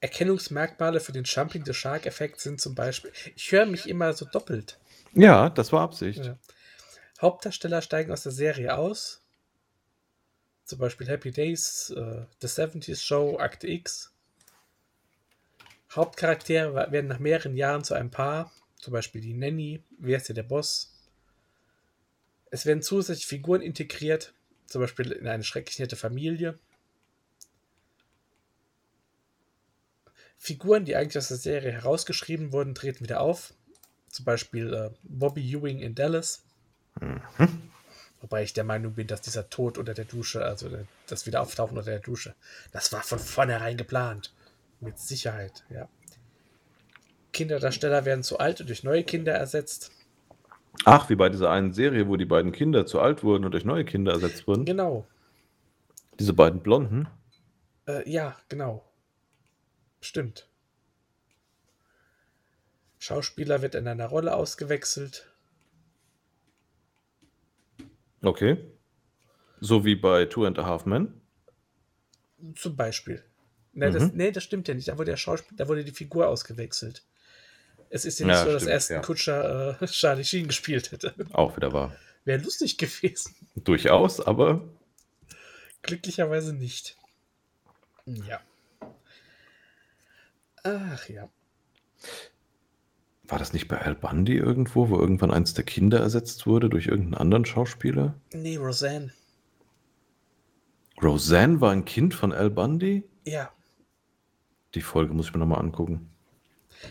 Erkennungsmerkmale 0.00 1.00
für 1.00 1.12
den 1.12 1.24
Jumping 1.24 1.64
the 1.64 1.72
Shark-Effekt 1.72 2.40
sind 2.40 2.60
zum 2.60 2.74
Beispiel. 2.74 3.10
Ich 3.36 3.50
höre 3.52 3.64
mich 3.64 3.88
immer 3.88 4.12
so 4.12 4.26
doppelt. 4.26 4.78
Ja, 5.14 5.48
das 5.48 5.72
war 5.72 5.80
Absicht. 5.80 6.24
Ja. 6.24 6.36
Hauptdarsteller 7.20 7.80
steigen 7.80 8.12
aus 8.12 8.22
der 8.22 8.32
Serie 8.32 8.76
aus. 8.76 9.22
Zum 10.64 10.78
Beispiel 10.78 11.08
Happy 11.08 11.30
Days, 11.30 11.90
äh, 11.96 12.26
The 12.40 12.48
70s 12.48 13.02
Show, 13.02 13.38
Akte 13.38 13.66
X. 13.66 14.12
Hauptcharaktere 15.92 16.90
werden 16.90 17.06
nach 17.06 17.18
mehreren 17.18 17.56
Jahren 17.56 17.84
zu 17.84 17.94
einem 17.94 18.10
Paar. 18.10 18.52
Zum 18.78 18.92
Beispiel 18.92 19.20
die 19.20 19.34
Nanny, 19.34 19.82
wer 19.98 20.18
ist 20.18 20.26
hier 20.26 20.34
der 20.34 20.42
Boss? 20.42 20.92
Es 22.50 22.66
werden 22.66 22.82
zusätzlich 22.82 23.26
Figuren 23.26 23.62
integriert, 23.62 24.34
zum 24.66 24.80
Beispiel 24.80 25.12
in 25.12 25.26
eine 25.26 25.44
schrecklich 25.44 25.78
nette 25.78 25.96
Familie. 25.96 26.58
Figuren, 30.44 30.84
die 30.84 30.94
eigentlich 30.94 31.16
aus 31.16 31.28
der 31.28 31.38
Serie 31.38 31.72
herausgeschrieben 31.72 32.52
wurden, 32.52 32.74
treten 32.74 33.02
wieder 33.02 33.22
auf. 33.22 33.54
Zum 34.10 34.26
Beispiel 34.26 34.74
äh, 34.74 34.90
Bobby 35.02 35.40
Ewing 35.40 35.78
in 35.78 35.94
Dallas. 35.94 36.44
Wobei 38.20 38.42
ich 38.42 38.52
der 38.52 38.64
Meinung 38.64 38.92
bin, 38.92 39.06
dass 39.06 39.22
dieser 39.22 39.48
Tod 39.48 39.78
unter 39.78 39.94
der 39.94 40.04
Dusche, 40.04 40.44
also 40.44 40.68
das 41.06 41.24
Wiederauftauchen 41.24 41.78
unter 41.78 41.90
der 41.90 42.00
Dusche, 42.00 42.34
das 42.72 42.92
war 42.92 43.02
von 43.02 43.18
vornherein 43.18 43.78
geplant. 43.78 44.34
Mit 44.80 44.98
Sicherheit, 44.98 45.64
ja. 45.70 45.88
Kinderdarsteller 47.32 48.04
werden 48.04 48.22
zu 48.22 48.38
alt 48.38 48.60
und 48.60 48.68
durch 48.68 48.84
neue 48.84 49.02
Kinder 49.02 49.32
ersetzt. 49.32 49.92
Ach, 50.84 51.08
wie 51.08 51.16
bei 51.16 51.30
dieser 51.30 51.50
einen 51.50 51.72
Serie, 51.72 52.06
wo 52.06 52.16
die 52.18 52.26
beiden 52.26 52.52
Kinder 52.52 52.84
zu 52.84 53.00
alt 53.00 53.22
wurden 53.22 53.46
und 53.46 53.52
durch 53.52 53.64
neue 53.64 53.86
Kinder 53.86 54.12
ersetzt 54.12 54.46
wurden. 54.46 54.66
Genau. 54.66 55.06
Diese 56.20 56.34
beiden 56.34 56.60
Blonden. 56.60 57.08
Äh, 57.88 58.08
ja, 58.10 58.36
genau. 58.50 58.84
Stimmt. 60.04 60.46
Schauspieler 62.98 63.62
wird 63.62 63.74
in 63.74 63.88
einer 63.88 64.06
Rolle 64.06 64.34
ausgewechselt. 64.34 65.26
Okay. 68.22 68.58
So 69.60 69.84
wie 69.84 69.94
bei 69.96 70.26
Two 70.26 70.44
and 70.46 70.58
a 70.58 70.64
Half 70.66 70.86
Men. 70.86 71.20
Zum 72.54 72.76
Beispiel. 72.76 73.22
Nee, 73.72 73.90
das, 73.90 74.04
Mhm. 74.04 74.10
nee, 74.14 74.30
das 74.30 74.44
stimmt 74.44 74.68
ja 74.68 74.74
nicht. 74.74 74.88
Da 74.88 74.98
wurde 74.98 75.10
der 75.12 75.16
Schauspieler, 75.16 75.56
da 75.56 75.68
wurde 75.68 75.84
die 75.84 75.90
Figur 75.92 76.28
ausgewechselt. 76.28 77.02
Es 77.90 78.04
ist 78.04 78.18
ja 78.20 78.26
nicht 78.26 78.34
Ja, 78.36 78.44
so, 78.44 78.52
dass 78.52 78.62
stimmt, 78.62 78.76
Aston 78.76 78.96
ja. 78.96 79.02
Kutscher 79.02 79.82
äh, 79.82 79.86
Charlie 79.86 80.24
Sheen 80.24 80.46
gespielt 80.48 80.92
hätte. 80.92 81.14
Auch 81.32 81.56
wieder 81.56 81.72
wahr. 81.72 81.96
Wäre 82.24 82.42
lustig 82.42 82.78
gewesen. 82.78 83.34
Durchaus, 83.56 84.20
aber 84.20 84.66
Glücklicherweise 85.82 86.54
nicht. 86.54 86.96
Ja. 88.06 88.40
Ach 90.64 91.08
ja. 91.08 91.28
war 93.28 93.38
das 93.38 93.52
nicht 93.52 93.68
bei 93.68 93.80
Al 93.80 93.94
Bundy 93.94 94.36
irgendwo, 94.36 94.88
wo 94.88 94.98
irgendwann 94.98 95.30
eins 95.30 95.54
der 95.54 95.64
Kinder 95.64 96.00
ersetzt 96.00 96.46
wurde 96.46 96.68
durch 96.68 96.86
irgendeinen 96.86 97.14
anderen 97.14 97.44
Schauspieler? 97.44 98.14
Nee, 98.32 98.56
Roseanne. 98.56 99.12
Roseanne 101.02 101.60
war 101.60 101.72
ein 101.72 101.84
Kind 101.84 102.14
von 102.14 102.32
Al 102.32 102.50
Bundy? 102.50 103.04
Ja. 103.24 103.50
Die 104.74 104.82
Folge 104.82 105.14
muss 105.14 105.26
ich 105.26 105.34
mir 105.34 105.40
nochmal 105.40 105.60
angucken. 105.60 106.10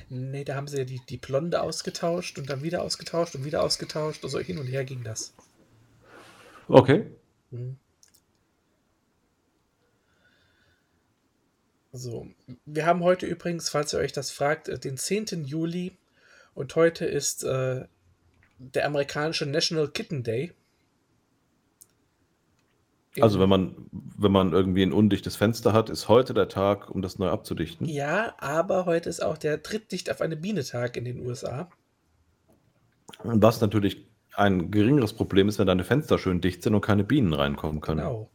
Nee, 0.10 0.44
da 0.44 0.56
haben 0.56 0.68
sie 0.68 0.78
ja 0.78 0.86
die, 0.86 1.02
die 1.08 1.18
Blonde 1.18 1.62
ausgetauscht 1.62 2.38
und 2.40 2.50
dann 2.50 2.64
wieder 2.64 2.82
ausgetauscht 2.82 3.36
und 3.36 3.46
wieder 3.46 3.64
ausgetauscht. 3.64 4.24
Also 4.24 4.40
hin 4.40 4.58
und 4.58 4.68
her 4.68 4.86
ging 4.86 5.04
das. 5.04 5.34
Okay. 6.68 7.08
Mhm. 7.52 7.78
So, 11.96 12.26
wir 12.66 12.88
haben 12.88 13.04
heute 13.04 13.28
übrigens, 13.28 13.70
falls 13.70 13.94
ihr 13.94 14.00
euch 14.00 14.12
das 14.12 14.32
fragt, 14.32 14.68
äh, 14.68 14.80
den 14.80 14.98
10. 14.98 15.46
Juli 15.46 15.96
und 16.56 16.76
heute 16.76 17.06
ist 17.06 17.44
äh, 17.44 17.86
der 18.58 18.88
amerikanische 18.88 19.46
National 19.46 19.88
Kitten 19.88 20.24
Day. 20.24 20.54
Also 23.22 23.40
wenn 23.40 23.48
man, 23.48 23.76
wenn 23.92 24.32
man 24.32 24.54
irgendwie 24.54 24.82
ein 24.82 24.92
undichtes 24.92 25.36
Fenster 25.36 25.72
hat, 25.74 25.92
ist 25.92 26.10
heute 26.10 26.34
der 26.34 26.50
Tag, 26.50 26.90
um 26.90 27.04
das 27.04 27.20
neu 27.20 27.30
abzudichten. 27.30 27.88
Ja, 27.88 28.34
aber 28.40 28.88
heute 28.88 29.08
ist 29.08 29.22
auch 29.22 29.38
der 29.38 29.62
Trittdicht 29.62 30.10
auf 30.10 30.20
eine 30.20 30.36
Biene-Tag 30.36 30.98
in 30.98 31.06
den 31.06 31.24
USA. 31.24 31.70
Was 33.24 33.62
natürlich 33.62 34.08
ein 34.34 34.72
geringeres 34.72 35.14
Problem 35.14 35.48
ist, 35.48 35.60
wenn 35.60 35.68
deine 35.68 35.84
Fenster 35.84 36.18
schön 36.18 36.42
dicht 36.42 36.64
sind 36.64 36.74
und 36.74 36.82
keine 36.82 37.04
Bienen 37.04 37.34
reinkommen 37.34 37.82
können. 37.82 38.00
Genau. 38.00 38.32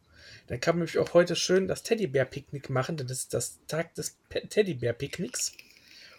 Dann 0.49 0.59
kann 0.59 0.75
man 0.75 0.79
nämlich 0.79 0.97
auch 0.97 1.13
heute 1.13 1.35
schön 1.35 1.67
das 1.67 1.83
Teddybär-Picknick 1.83 2.71
machen, 2.71 2.97
denn 2.97 3.05
das 3.05 3.19
ist 3.19 3.35
das 3.35 3.59
Tag 3.67 3.93
des 3.93 4.17
Teddybär-Picknicks. 4.29 5.53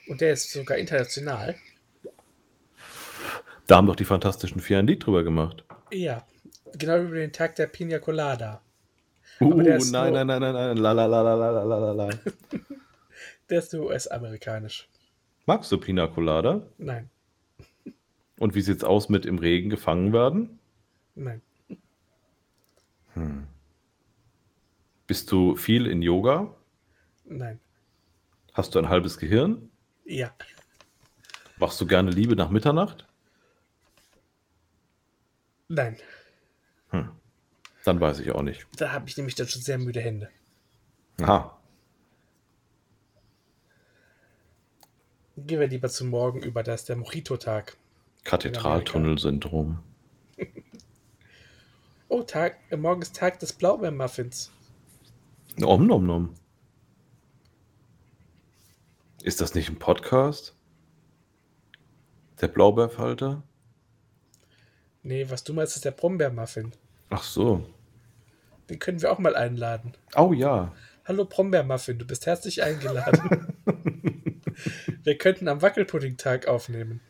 Und 0.06 0.20
der 0.20 0.32
ist 0.32 0.52
sogar 0.52 0.78
international. 0.78 1.56
Da 3.66 3.76
haben 3.76 3.88
doch 3.88 3.96
die 3.96 4.04
Fantastischen 4.04 4.60
Vier 4.60 4.78
ein 4.78 4.86
Lied 4.86 5.04
drüber 5.04 5.24
gemacht. 5.24 5.64
Ja, 5.90 6.24
genau 6.74 7.10
wie 7.10 7.18
den 7.18 7.32
Tag 7.32 7.56
der 7.56 7.66
Pina 7.66 7.98
Colada. 7.98 8.62
Uh, 9.40 9.48
nein, 9.54 9.80
nein, 9.90 10.12
nein, 10.12 10.26
nein, 10.26 10.40
nein, 10.54 10.76
la 10.76 10.92
la 10.92 11.06
la 11.06 11.22
la 11.22 11.34
la 11.34 11.64
la 11.64 11.78
la 11.78 11.92
la. 11.92 12.10
Der 13.50 13.58
ist 13.58 13.72
nur 13.72 13.86
US-amerikanisch. 13.86 14.88
Magst 15.46 15.72
du 15.72 15.78
Pina 15.78 16.06
Colada? 16.06 16.62
Nein, 16.78 17.10
Und 18.38 18.54
wie 18.54 18.60
sieht's 18.60 18.84
aus 18.84 19.08
mit 19.08 19.26
im 19.26 19.38
Regen 19.38 19.70
gefangen 19.70 20.12
werden? 20.12 20.60
nein. 21.16 21.42
Bist 25.10 25.32
du 25.32 25.56
viel 25.56 25.88
in 25.88 26.02
Yoga? 26.02 26.54
Nein. 27.24 27.58
Hast 28.52 28.76
du 28.76 28.78
ein 28.78 28.88
halbes 28.88 29.18
Gehirn? 29.18 29.68
Ja. 30.04 30.32
Machst 31.58 31.80
du 31.80 31.86
gerne 31.88 32.12
Liebe 32.12 32.36
nach 32.36 32.48
Mitternacht? 32.48 33.08
Nein. 35.66 35.96
Dann 37.82 38.00
weiß 38.00 38.20
ich 38.20 38.30
auch 38.30 38.42
nicht. 38.42 38.68
Da 38.76 38.92
habe 38.92 39.08
ich 39.08 39.16
nämlich 39.16 39.34
dann 39.34 39.48
schon 39.48 39.62
sehr 39.62 39.78
müde 39.78 40.00
Hände. 40.00 40.30
Aha. 41.20 41.58
Gehen 45.38 45.58
wir 45.58 45.66
lieber 45.66 45.88
zum 45.88 46.10
Morgen 46.10 46.40
über, 46.40 46.62
da 46.62 46.74
ist 46.74 46.88
der 46.88 46.94
Mojito-Tag. 46.94 47.76
Kathedraltunnelsyndrom. 48.22 49.80
Oh, 52.12 52.22
Tag, 52.22 52.58
äh, 52.70 52.76
morgen 52.76 53.02
ist 53.02 53.16
Tag 53.16 53.40
des 53.40 53.52
Blaubeermuffins. 53.52 54.50
Om 55.62 55.86
nom 55.86 56.06
nom. 56.06 56.34
Ist 59.22 59.40
das 59.40 59.54
nicht 59.54 59.68
ein 59.68 59.78
Podcast? 59.78 60.56
Der 62.40 62.48
Blaubeerfalter? 62.48 63.42
Nee, 65.02 65.26
was 65.28 65.44
du 65.44 65.52
meinst, 65.52 65.76
ist 65.76 65.84
der 65.84 65.90
Brombeermuffin. 65.90 66.72
Ach 67.10 67.22
so. 67.22 67.66
Den 68.68 68.78
können 68.78 69.02
wir 69.02 69.12
auch 69.12 69.18
mal 69.18 69.36
einladen. 69.36 69.92
Oh 70.16 70.32
ja. 70.32 70.72
Hallo 71.04 71.24
Brombeermuffin, 71.24 71.98
du 71.98 72.06
bist 72.06 72.26
herzlich 72.26 72.62
eingeladen. 72.62 73.54
wir 75.02 75.18
könnten 75.18 75.48
am 75.48 75.60
Wackelpudding-Tag 75.60 76.46
aufnehmen. 76.48 77.00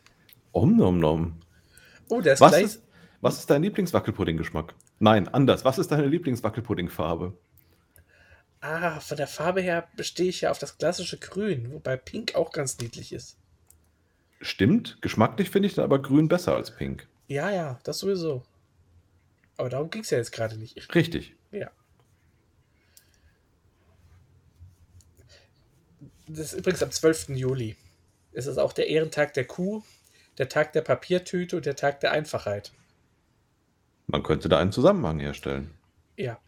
Om 0.52 0.76
nom 0.76 0.98
nom. 0.98 1.40
Oh, 2.08 2.20
der 2.20 2.34
ist 2.34 2.40
Was 2.40 2.52
gleich. 2.52 2.64
ist, 2.64 2.82
was 3.20 3.38
ist 3.38 3.50
dein 3.50 3.62
Lieblingswackelpudding-Geschmack? 3.62 4.74
Nein, 4.98 5.28
anders. 5.28 5.64
Was 5.64 5.78
ist 5.78 5.92
deine 5.92 6.06
Lieblingswackelpudding-Farbe? 6.06 7.34
Ah, 8.61 9.01
von 9.01 9.16
der 9.16 9.27
Farbe 9.27 9.62
her 9.62 9.88
bestehe 9.96 10.29
ich 10.29 10.42
ja 10.42 10.51
auf 10.51 10.59
das 10.59 10.77
klassische 10.77 11.18
Grün, 11.18 11.73
wobei 11.73 11.96
Pink 11.96 12.35
auch 12.35 12.53
ganz 12.53 12.79
niedlich 12.79 13.12
ist. 13.12 13.38
Stimmt, 14.42 15.01
geschmacklich 15.01 15.51
finde 15.51 15.68
ich 15.68 15.75
dann 15.75 15.85
aber 15.85 16.01
grün 16.01 16.29
besser 16.29 16.55
als 16.55 16.75
pink. 16.75 17.07
Ja, 17.29 17.51
ja, 17.51 17.79
das 17.85 17.99
sowieso. 17.99 18.42
Aber 19.57 19.68
darum 19.68 19.90
ging 19.90 20.03
es 20.03 20.11
ja 20.11 20.18
jetzt 20.18 20.33
gerade 20.33 20.57
nicht. 20.57 20.94
Richtig. 20.94 21.35
Ja. 21.53 21.70
Das 26.27 26.53
ist 26.53 26.59
übrigens 26.59 26.83
am 26.83 26.90
12. 26.90 27.31
Juli. 27.31 27.77
Es 28.33 28.46
ist 28.46 28.59
auch 28.59 28.73
der 28.73 28.88
Ehrentag 28.88 29.35
der 29.35 29.46
Kuh, 29.46 29.83
der 30.38 30.49
Tag 30.49 30.73
der 30.73 30.83
Papiertüte 30.83 31.57
und 31.57 31.66
der 31.66 31.77
Tag 31.77 32.01
der 32.01 32.12
Einfachheit. 32.12 32.73
Man 34.07 34.23
könnte 34.23 34.49
da 34.49 34.59
einen 34.59 34.73
Zusammenhang 34.73 35.18
herstellen. 35.18 35.75
Ja. 36.16 36.38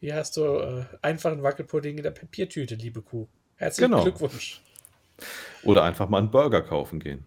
Hier 0.00 0.14
hast 0.14 0.36
du 0.36 0.44
äh, 0.44 0.84
einfachen 1.02 1.42
Wackelpudding 1.42 1.96
in 1.96 2.04
der 2.04 2.12
Papiertüte, 2.12 2.76
liebe 2.76 3.02
Kuh. 3.02 3.26
Herzlichen 3.56 3.90
Genau. 3.90 4.04
Glückwunsch. 4.04 4.62
Oder 5.64 5.82
einfach 5.82 6.08
mal 6.08 6.18
einen 6.18 6.30
Burger 6.30 6.62
kaufen 6.62 7.00
gehen. 7.00 7.24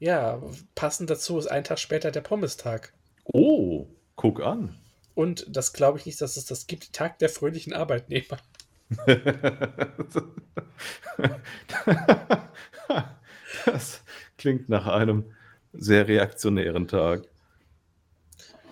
Ja, 0.00 0.42
passend 0.74 1.10
dazu 1.10 1.38
ist 1.38 1.46
ein 1.46 1.64
Tag 1.64 1.78
später 1.78 2.10
der 2.10 2.20
Pommestag. 2.20 2.92
Oh, 3.24 3.86
guck 4.16 4.40
an. 4.42 4.76
Und 5.14 5.46
das 5.48 5.72
glaube 5.72 5.98
ich 5.98 6.06
nicht, 6.06 6.20
dass 6.20 6.36
es 6.36 6.46
das 6.46 6.66
gibt. 6.66 6.92
Tag 6.92 7.18
der 7.18 7.28
fröhlichen 7.28 7.72
Arbeitnehmer. 7.72 8.38
das 13.66 14.02
klingt 14.38 14.68
nach 14.68 14.86
einem 14.86 15.32
sehr 15.72 16.08
reaktionären 16.08 16.88
Tag. 16.88 17.28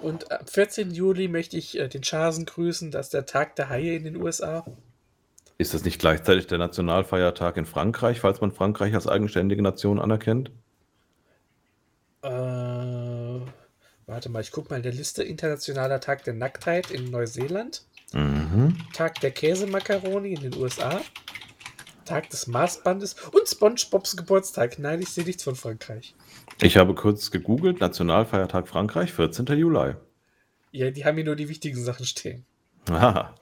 Und 0.07 0.31
am 0.31 0.47
14. 0.47 0.93
Juli 0.93 1.27
möchte 1.27 1.57
ich 1.57 1.77
äh, 1.77 1.89
den 1.89 2.03
Chasen 2.03 2.47
grüßen. 2.47 2.93
Das 2.93 3.07
ist 3.07 3.15
der 3.15 3.27
Tag 3.27 3.57
der 3.57 3.69
Haie 3.69 3.97
in 3.97 4.05
den 4.05 4.15
USA. 4.15 4.65
Ist 5.59 5.75
das 5.75 5.83
nicht 5.83 5.99
gleichzeitig 5.99 6.47
der 6.47 6.59
Nationalfeiertag 6.59 7.57
in 7.57 7.67
Frankreich, 7.67 8.21
falls 8.21 8.41
man 8.41 8.53
Frankreich 8.53 8.95
als 8.95 9.09
eigenständige 9.09 9.63
Nation 9.63 9.99
anerkennt? 9.99 10.53
Äh, 12.23 12.29
warte 12.29 14.29
mal, 14.29 14.43
ich 14.43 14.53
gucke 14.53 14.71
mal 14.71 14.77
in 14.77 14.85
der 14.85 14.93
Liste. 14.93 15.25
Internationaler 15.25 15.99
Tag 15.99 16.23
der 16.23 16.35
Nacktheit 16.35 16.93
in 16.93 17.11
Neuseeland. 17.11 17.83
Mhm. 18.13 18.77
Tag 18.93 19.19
der 19.23 19.33
Käsemakaroni 19.33 20.35
in 20.35 20.41
den 20.41 20.55
USA. 20.55 21.01
Tag 22.07 22.31
des 22.31 22.47
Maßbandes 22.47 23.17
und 23.33 23.49
SpongeBobs 23.49 24.17
Geburtstag. 24.17 24.79
Nein, 24.79 25.03
ich 25.03 25.11
sehe 25.11 25.25
nichts 25.25 25.43
von 25.43 25.57
Frankreich. 25.57 26.15
Ich 26.63 26.77
habe 26.77 26.95
kurz 26.95 27.31
gegoogelt, 27.31 27.81
Nationalfeiertag 27.81 28.69
Frankreich, 28.69 29.13
14. 29.13 29.47
Juli. 29.59 29.95
Ja, 30.73 30.91
die 30.91 31.05
haben 31.05 31.17
hier 31.17 31.25
nur 31.25 31.37
die 31.37 31.49
wichtigen 31.49 31.83
Sachen 31.83 32.07
stehen. 32.07 32.47
Aha. 32.89 33.35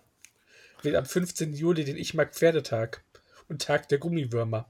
will 0.82 0.96
am 0.96 1.04
15. 1.04 1.54
Juli 1.54 1.84
den 1.84 1.96
Ich 1.96 2.14
mag 2.14 2.34
Pferdetag 2.34 3.04
und 3.48 3.62
Tag 3.62 3.88
der 3.88 3.98
Gummiwürmer. 3.98 4.66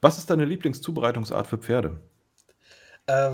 Was 0.00 0.18
ist 0.18 0.30
deine 0.30 0.44
Lieblingszubereitungsart 0.44 1.46
für 1.46 1.58
Pferde? 1.58 2.00
Äh, 3.06 3.32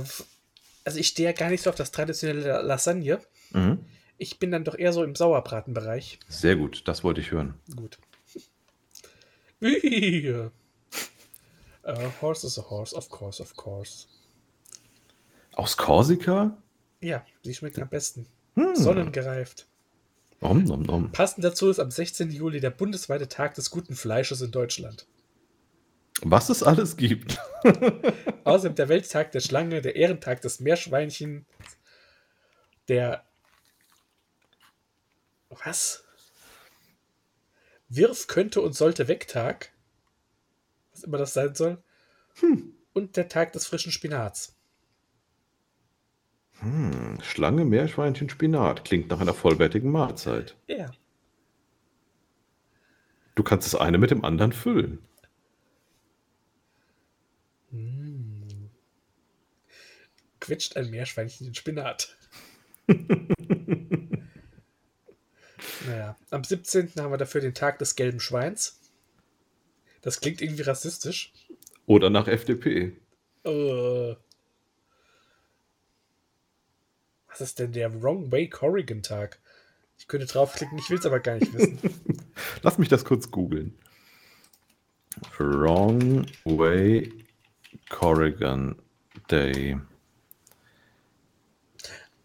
also 0.84 0.98
ich 0.98 1.08
stehe 1.08 1.30
ja 1.30 1.32
gar 1.32 1.50
nicht 1.50 1.62
so 1.62 1.70
auf 1.70 1.76
das 1.76 1.90
traditionelle 1.90 2.62
Lasagne. 2.62 3.20
Mhm. 3.52 3.78
Ich 4.18 4.38
bin 4.38 4.50
dann 4.50 4.64
doch 4.64 4.78
eher 4.78 4.92
so 4.92 5.02
im 5.02 5.14
Sauerbratenbereich. 5.14 6.20
Sehr 6.28 6.56
gut, 6.56 6.86
das 6.86 7.02
wollte 7.02 7.20
ich 7.20 7.32
hören. 7.32 7.54
Gut. 7.74 7.98
Uh, 9.64 10.50
horse 12.20 12.46
is 12.46 12.58
a 12.58 12.62
horse, 12.62 12.94
of 12.94 13.08
course, 13.08 13.42
of 13.42 13.56
course. 13.56 14.06
Aus 15.54 15.76
Korsika? 15.76 16.56
Ja, 17.00 17.24
die 17.44 17.54
schmecken 17.54 17.82
am 17.82 17.88
besten. 17.88 18.26
Hm. 18.54 18.74
Sonnengereift. 18.74 19.66
Nom, 20.40 20.64
nom, 20.64 20.82
nom. 20.82 21.12
Passend 21.12 21.44
dazu 21.44 21.70
ist 21.70 21.80
am 21.80 21.90
16. 21.90 22.30
Juli 22.30 22.60
der 22.60 22.70
bundesweite 22.70 23.28
Tag 23.28 23.54
des 23.54 23.70
guten 23.70 23.94
Fleisches 23.94 24.42
in 24.42 24.50
Deutschland. 24.50 25.06
Was 26.22 26.48
es 26.48 26.62
alles 26.62 26.96
gibt. 26.96 27.38
Außerdem 28.44 28.74
der 28.74 28.88
Welttag 28.88 29.32
der 29.32 29.40
Schlange, 29.40 29.80
der 29.80 29.96
Ehrentag 29.96 30.42
des 30.42 30.60
Meerschweinchen, 30.60 31.46
der. 32.88 33.24
Was? 35.48 36.03
Wirf 37.88 38.26
könnte 38.26 38.60
und 38.60 38.74
sollte 38.74 39.08
Wegtag. 39.08 39.72
Was 40.92 41.04
immer 41.04 41.18
das 41.18 41.34
sein 41.34 41.54
soll. 41.54 41.82
Und 42.92 43.16
der 43.16 43.28
Tag 43.28 43.52
des 43.52 43.66
frischen 43.66 43.92
Spinats. 43.92 44.56
Hm, 46.60 47.18
Schlange, 47.22 47.64
Meerschweinchen, 47.64 48.28
Spinat. 48.28 48.84
Klingt 48.84 49.10
nach 49.10 49.20
einer 49.20 49.34
vollwertigen 49.34 49.90
Mahlzeit. 49.90 50.56
Ja. 50.66 50.92
Du 53.34 53.42
kannst 53.42 53.72
das 53.72 53.80
eine 53.80 53.98
mit 53.98 54.10
dem 54.10 54.24
anderen 54.24 54.52
füllen. 54.52 55.00
Quetscht 60.40 60.76
ein 60.76 60.90
Meerschweinchen 60.90 61.46
in 61.46 61.54
Spinat. 61.54 62.16
naja, 65.86 66.16
am 66.30 66.44
17. 66.44 66.92
haben 66.98 67.12
wir 67.12 67.18
dafür 67.18 67.40
den 67.40 67.54
Tag 67.54 67.78
des 67.78 67.96
gelben 67.96 68.20
Schweins. 68.20 68.80
Das 70.02 70.20
klingt 70.20 70.42
irgendwie 70.42 70.62
rassistisch. 70.62 71.32
Oder 71.86 72.10
nach 72.10 72.28
FDP. 72.28 72.96
Äh. 73.44 74.16
Was 77.28 77.40
ist 77.40 77.58
denn 77.58 77.72
der 77.72 78.02
Wrong 78.02 78.30
Way 78.30 78.48
Corrigan 78.48 79.02
Tag? 79.02 79.40
Ich 79.98 80.08
könnte 80.08 80.26
draufklicken, 80.26 80.78
ich 80.78 80.90
will 80.90 80.98
es 80.98 81.06
aber 81.06 81.20
gar 81.20 81.36
nicht 81.36 81.52
wissen. 81.52 81.78
Lass 82.62 82.78
mich 82.78 82.88
das 82.88 83.04
kurz 83.04 83.30
googeln. 83.30 83.76
Wrong 85.38 86.26
Way 86.44 87.12
Corrigan 87.88 88.76
Day. 89.30 89.78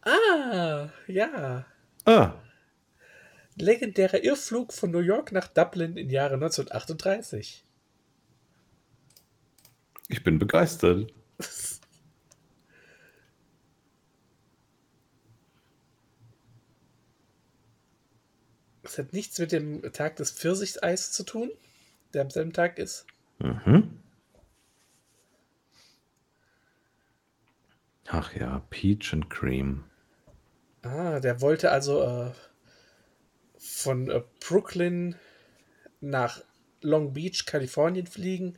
ah, 0.02 0.90
ja. 1.08 1.66
Ah, 2.06 2.34
Legendärer 3.62 4.24
Irrflug 4.24 4.74
von 4.74 4.92
New 4.92 5.00
York 5.00 5.32
nach 5.32 5.48
Dublin 5.48 5.98
im 5.98 6.10
Jahre 6.10 6.36
1938. 6.36 7.64
ich 10.08 10.24
bin 10.24 10.40
begeistert. 10.40 11.14
Das 18.82 18.98
hat 18.98 19.14
nichts 19.14 19.38
mit 19.38 19.52
dem 19.52 19.84
Tag 19.94 20.16
des 20.16 20.32
Pfirsicheis 20.32 21.12
zu 21.12 21.24
tun, 21.24 21.52
der 22.12 22.24
am 22.24 22.32
selben 22.32 22.54
Tag 22.54 22.80
ist. 22.80 23.06
Mhm. 23.38 24.00
Ach 28.08 28.34
ja, 28.34 28.64
Peach 28.72 29.14
and 29.14 29.30
Cream. 29.30 29.84
Ah, 30.82 31.20
der 31.20 31.40
wollte 31.40 31.70
also 31.70 32.02
äh, 32.02 32.32
von 33.60 34.10
äh, 34.10 34.22
Brooklyn 34.40 35.16
nach 36.02 36.42
Long 36.82 37.14
Beach, 37.14 37.46
Kalifornien 37.46 38.08
fliegen 38.08 38.58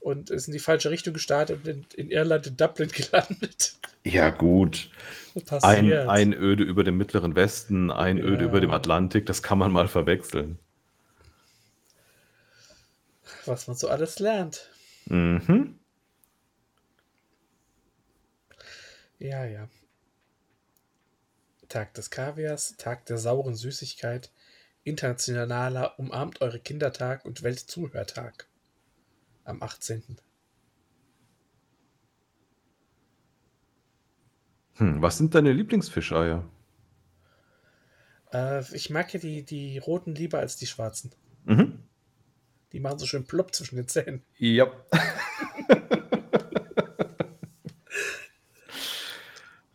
und 0.00 0.30
ist 0.30 0.46
in 0.46 0.52
die 0.52 0.58
falsche 0.58 0.90
Richtung 0.90 1.14
gestartet 1.14 1.60
und 1.64 1.68
in, 1.68 1.86
in 1.96 2.10
Irland 2.10 2.46
in 2.46 2.56
Dublin 2.56 2.88
gelandet. 2.92 3.74
Ja, 4.04 4.30
gut. 4.30 4.90
Ein 5.34 5.44
Passiert. 5.44 6.08
Einöde 6.08 6.62
über 6.62 6.84
dem 6.84 6.96
Mittleren 6.98 7.34
Westen, 7.34 7.90
Einöde 7.90 8.44
Ja. 8.44 8.48
über 8.50 8.60
dem 8.60 8.70
Atlantik, 8.70 9.26
das 9.26 9.42
kann 9.42 9.58
man 9.58 9.72
mal 9.72 9.88
verwechseln. 9.88 10.58
Was 13.46 13.66
man 13.66 13.76
so 13.76 13.88
alles 13.88 14.18
lernt. 14.18 14.68
Mhm. 15.06 15.78
Ja, 19.18 19.44
ja. 19.46 19.68
Tag 21.68 21.94
des 21.94 22.10
Kaviars, 22.10 22.76
Tag 22.76 23.06
der 23.06 23.18
sauren 23.18 23.54
Süßigkeit, 23.54 24.30
internationaler 24.84 25.98
Umarmt 25.98 26.40
eure 26.40 26.60
Kindertag 26.60 27.24
und 27.24 27.42
Weltzuhörtag 27.42 28.48
am 29.44 29.62
18. 29.62 30.18
Hm, 34.74 35.02
was 35.02 35.18
sind 35.18 35.34
deine 35.34 35.52
Lieblingsfischeier? 35.52 36.48
Äh, 38.32 38.62
ich 38.74 38.90
mag 38.90 39.12
ja 39.12 39.20
die, 39.20 39.42
die 39.42 39.78
roten 39.78 40.14
lieber 40.14 40.38
als 40.38 40.56
die 40.56 40.66
schwarzen. 40.66 41.12
Mhm. 41.44 41.82
Die 42.72 42.80
machen 42.80 42.98
so 42.98 43.06
schön 43.06 43.24
plopp 43.24 43.54
zwischen 43.54 43.76
den 43.76 43.88
Zähnen. 43.88 44.22
Ja. 44.36 44.70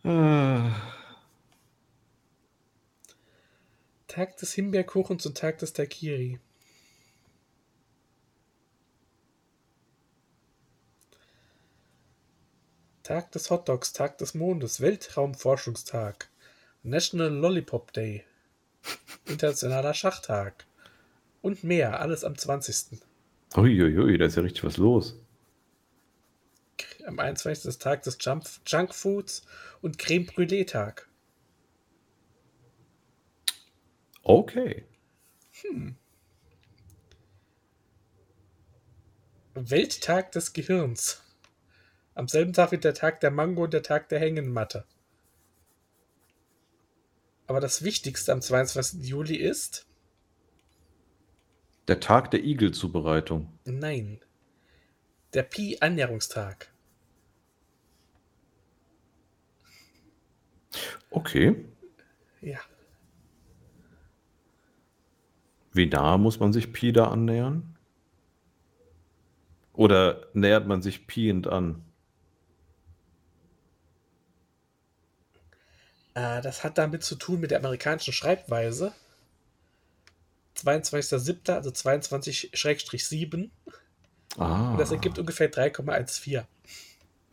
Ah, 0.06 0.93
Tag 4.14 4.36
des 4.36 4.54
Himbeerkuchens 4.54 5.26
und 5.26 5.36
Tag 5.36 5.58
des 5.58 5.72
Taikiri. 5.72 6.38
Tag 13.02 13.32
des 13.32 13.50
Hotdogs, 13.50 13.92
Tag 13.92 14.16
des 14.18 14.34
Mondes, 14.34 14.80
Weltraumforschungstag, 14.80 16.28
National 16.84 17.32
Lollipop 17.32 17.92
Day, 17.92 18.24
Internationaler 19.26 19.94
Schachtag 19.94 20.64
und 21.42 21.64
mehr, 21.64 21.98
alles 21.98 22.22
am 22.22 22.38
20. 22.38 23.00
Uiuiui, 23.56 24.16
da 24.16 24.26
ist 24.26 24.36
ja 24.36 24.42
richtig 24.42 24.62
was 24.62 24.76
los. 24.76 25.18
Am 27.04 27.18
21. 27.18 27.64
ist 27.64 27.82
Tag 27.82 28.04
des 28.04 28.16
Junk, 28.20 28.44
Junkfoods 28.64 29.44
und 29.82 29.98
Creme 29.98 30.26
Brûlée 30.26 30.64
Tag. 30.64 31.08
Okay. 34.24 34.84
Welttag 39.54 40.32
des 40.32 40.52
Gehirns. 40.52 41.22
Am 42.14 42.28
selben 42.28 42.52
Tag 42.52 42.72
wird 42.72 42.84
der 42.84 42.94
Tag 42.94 43.20
der 43.20 43.30
Mango 43.30 43.64
und 43.64 43.72
der 43.74 43.82
Tag 43.82 44.08
der 44.08 44.20
Hängenmatte. 44.20 44.84
Aber 47.46 47.60
das 47.60 47.82
Wichtigste 47.84 48.32
am 48.32 48.40
22. 48.40 49.04
Juli 49.06 49.36
ist, 49.36 49.86
Der 51.86 52.00
Tag 52.00 52.30
der 52.30 52.42
Igelzubereitung. 52.42 53.52
nein, 53.64 54.20
der 55.34 55.42
Pi-Annäherungstag. 55.42 56.72
Okay. 61.10 61.64
Ja, 62.40 62.58
Wie 65.74 65.86
nah 65.86 66.16
muss 66.16 66.40
man 66.40 66.52
sich 66.52 66.72
Pi 66.72 66.92
da 66.92 67.08
annähern? 67.08 67.76
Oder 69.74 70.28
nähert 70.32 70.66
man 70.66 70.80
sich 70.80 71.06
piend 71.06 71.46
an? 71.46 71.82
äh, 76.14 76.40
das 76.40 76.64
hat 76.64 76.78
damit 76.78 77.04
zu 77.04 77.16
tun 77.16 77.40
mit 77.40 77.50
der 77.50 77.58
amerikanischen 77.58 78.12
Schreibweise. 78.12 78.92
22.07., 80.56 81.52
also 81.52 81.70
22-7. 81.70 83.50
Ah. 84.38 84.70
Und 84.70 84.80
das 84.80 84.92
ergibt 84.92 85.18
ungefähr 85.18 85.50
3,14. 85.50 86.44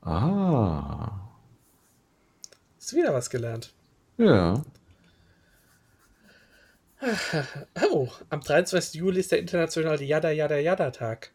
Ah. 0.02 1.12
Ist 2.80 2.96
wieder 2.96 3.14
was 3.14 3.30
gelernt. 3.30 3.74
Ja. 4.18 4.64
Oh, 7.90 8.10
am 8.30 8.42
23. 8.42 8.94
Juli 9.00 9.20
ist 9.22 9.32
der 9.32 9.40
internationale 9.40 10.04
Yada 10.04 10.30
Yada 10.30 10.58
Yada 10.58 10.92
Tag 10.92 11.32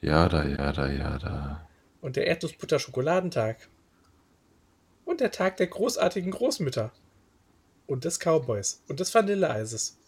Ja, 0.00 0.28
da, 0.28 0.44
ja, 0.44 0.72
da, 0.72 0.88
ja, 0.90 1.18
da. 1.18 1.68
und 2.00 2.14
der 2.16 2.26
Erdnussbutter 2.26 2.78
Schokoladentag 2.78 3.68
und 5.04 5.20
der 5.20 5.32
Tag 5.32 5.56
der 5.56 5.66
großartigen 5.66 6.30
Großmütter 6.30 6.92
und 7.86 8.04
des 8.04 8.18
Cowboys 8.20 8.82
und 8.88 9.00
des 9.00 9.12
Vanilleeises. 9.14 9.98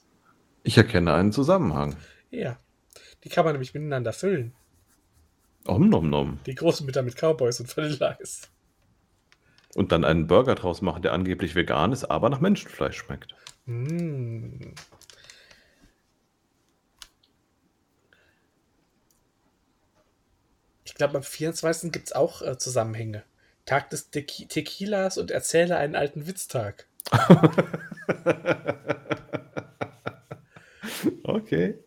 Ich 0.62 0.79
erkenne 0.79 1.12
einen 1.12 1.33
Zusammenhang. 1.33 1.96
Ja. 2.31 2.59
Die 3.24 3.29
kann 3.29 3.44
man 3.44 3.55
nämlich 3.55 3.74
miteinander 3.74 4.12
füllen. 4.12 4.55
Om 5.66 5.88
nom 5.88 6.09
nom. 6.09 6.38
Die 6.46 6.55
großen 6.55 6.87
Bitter 6.87 7.03
mit 7.03 7.16
Cowboys 7.16 7.59
und 7.59 7.77
Vanilleeis. 7.77 8.42
Und 9.74 9.90
dann 9.90 10.05
einen 10.05 10.29
Burger 10.29 10.55
draus 10.55 10.83
machen, 10.83 11.03
der 11.03 11.12
angeblich 11.12 11.57
vegan 11.57 11.90
ist, 11.90 12.05
aber 12.05 12.31
nach 12.31 12.40
Menschenfleisch 12.40 12.96
schmeckt. 12.96 13.35
Mm. 13.66 14.74
Ich 20.85 20.94
glaube, 20.94 21.16
am 21.16 21.22
24. 21.22 21.90
gibt 21.90 22.07
es 22.07 22.12
auch 22.12 22.42
äh, 22.42 22.59
Zusammenhänge. 22.59 23.24
Tag 23.66 23.90
des 23.90 24.11
Tequi 24.11 24.46
Tequilas 24.46 25.18
und 25.18 25.31
erzähle 25.31 25.77
einen 25.77 25.96
alten 25.96 26.27
Witztag. 26.27 26.87
okay. 31.24 31.79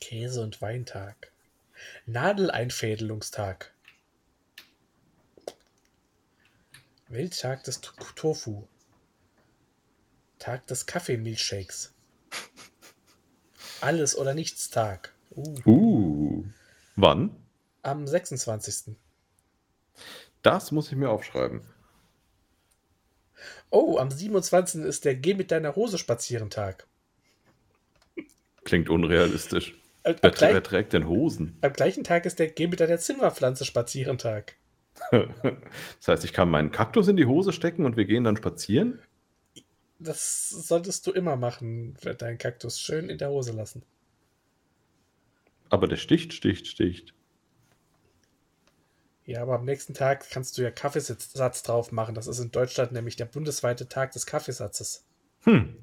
Käse- 0.00 0.42
und 0.42 0.60
Weintag. 0.60 1.32
Nadeleinfädelungstag. 2.06 3.72
Welttag 7.08 7.64
des 7.64 7.80
Tofu. 8.14 8.68
Tag 10.42 10.66
des 10.66 10.86
Kaffeemilchshakes. 10.86 11.94
Alles 13.80 14.16
oder 14.18 14.34
nichts 14.34 14.70
Tag. 14.70 15.12
Uh, 15.30 15.54
Uh. 15.64 16.44
Wann? 16.96 17.30
am 17.82 18.06
26. 18.06 18.96
Das 20.42 20.72
muss 20.72 20.88
ich 20.90 20.96
mir 20.96 21.10
aufschreiben. 21.10 21.62
Oh, 23.70 23.98
am 23.98 24.10
27. 24.10 24.82
ist 24.82 25.04
der 25.04 25.14
Geh 25.14 25.34
mit 25.34 25.50
deiner 25.52 25.76
Hose 25.76 25.98
spazieren 25.98 26.50
Tag. 26.50 26.86
Klingt 28.64 28.88
unrealistisch. 28.88 29.74
Am, 30.04 30.14
am, 30.14 30.18
Wer, 30.22 30.54
wer 30.54 30.62
trägt 30.62 30.92
denn 30.92 31.06
Hosen? 31.08 31.56
am 31.60 31.72
gleichen 31.72 32.02
Tag 32.02 32.26
ist 32.26 32.40
der 32.40 32.48
Geh 32.48 32.66
mit 32.66 32.80
deiner 32.80 32.98
Zimmerpflanze 32.98 33.64
spazieren 33.64 34.18
Tag. 34.18 34.56
Das 35.12 36.08
heißt, 36.08 36.24
ich 36.24 36.32
kann 36.32 36.50
meinen 36.50 36.72
Kaktus 36.72 37.06
in 37.08 37.16
die 37.16 37.26
Hose 37.26 37.52
stecken 37.52 37.84
und 37.86 37.96
wir 37.96 38.04
gehen 38.04 38.24
dann 38.24 38.36
spazieren? 38.36 39.00
Das 40.04 40.50
solltest 40.50 41.06
du 41.06 41.12
immer 41.12 41.36
machen, 41.36 41.96
deinen 42.18 42.38
Kaktus 42.38 42.80
schön 42.80 43.08
in 43.08 43.18
der 43.18 43.30
Hose 43.30 43.52
lassen. 43.52 43.82
Aber 45.70 45.86
der 45.86 45.96
sticht, 45.96 46.32
sticht, 46.32 46.66
sticht. 46.66 47.14
Ja, 49.24 49.42
aber 49.42 49.54
am 49.54 49.64
nächsten 49.64 49.94
Tag 49.94 50.28
kannst 50.30 50.58
du 50.58 50.62
ja 50.62 50.70
Kaffeesatz 50.70 51.62
drauf 51.62 51.92
machen. 51.92 52.14
Das 52.14 52.26
ist 52.26 52.40
in 52.40 52.50
Deutschland 52.50 52.92
nämlich 52.92 53.16
der 53.16 53.26
bundesweite 53.26 53.88
Tag 53.88 54.12
des 54.12 54.26
Kaffeesatzes. 54.26 55.04
Hm. 55.44 55.76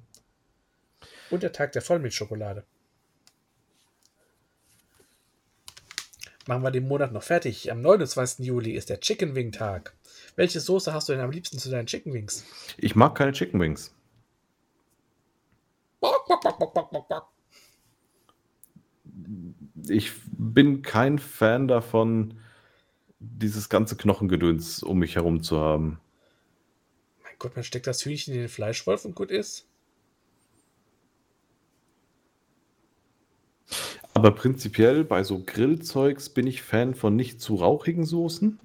Und 1.30 1.44
der 1.44 1.54
Tag 1.54 1.72
der 1.72 1.82
Vollmilchschokolade. 1.82 2.66
Machen 6.48 6.64
wir 6.64 6.72
den 6.72 6.88
Monat 6.88 7.12
noch 7.14 7.24
fertig. 7.24 7.72
Am 7.72 7.82
29. 7.82 8.46
Juli 8.46 8.72
ist 8.72 8.90
der 8.90 9.00
Chicken 9.00 9.36
Wing 9.36 9.52
Tag. 9.52 9.94
Welche 10.36 10.60
Soße 10.60 10.94
hast 10.94 11.08
du 11.08 11.14
denn 11.14 11.22
am 11.22 11.32
liebsten 11.32 11.60
zu 11.60 11.70
deinen 11.70 11.86
Chicken 11.86 12.14
Wings? 12.14 12.44
Ich 12.78 12.96
mag 12.96 13.16
keine 13.16 13.32
Chicken 13.32 13.60
Wings. 13.60 13.94
Bock, 16.00 16.19
bock, 16.19 16.19
bock, 16.19 16.19
bock, 16.19 16.19
bock, 16.19 16.19
bock, 16.19 16.19
bock. 16.19 16.19
Ich 19.88 20.12
bin 20.32 20.82
kein 20.82 21.20
Fan 21.20 21.68
davon, 21.68 22.40
dieses 23.20 23.70
ganze 23.70 23.98
Knochengedöns 23.98 24.84
um 24.84 25.00
mich 25.00 25.16
herum 25.16 25.42
zu 25.44 25.60
haben. 25.60 26.00
Mein 27.24 27.36
Gott, 27.40 27.56
man 27.56 27.64
steckt 27.64 27.88
das 27.88 28.04
Hühnchen 28.04 28.34
in 28.34 28.42
den 28.42 28.50
Fleischwolf 28.50 29.06
und 29.06 29.16
gut 29.16 29.32
ist. 29.32 29.68
Aber 34.14 34.32
prinzipiell 34.32 35.04
bei 35.04 35.24
so 35.24 35.44
Grillzeugs 35.46 36.30
bin 36.30 36.48
ich 36.48 36.62
Fan 36.62 36.96
von 36.96 37.16
nicht 37.16 37.42
zu 37.42 37.56
rauchigen 37.56 38.06
Soßen. 38.06 38.60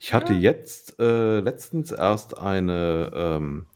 Ich 0.00 0.14
hatte 0.14 0.34
Ja. 0.34 0.38
jetzt 0.40 0.98
äh, 1.00 1.40
letztens 1.40 1.90
erst 1.90 2.38
eine 2.38 3.10
ähm, 3.14 3.66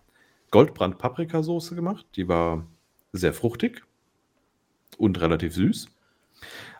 Goldbrand-Paprikasoße 0.50 1.74
gemacht. 1.74 2.06
Die 2.16 2.28
war 2.28 2.66
sehr 3.12 3.32
fruchtig 3.32 3.82
und 4.96 5.20
relativ 5.20 5.54
süß. 5.54 5.88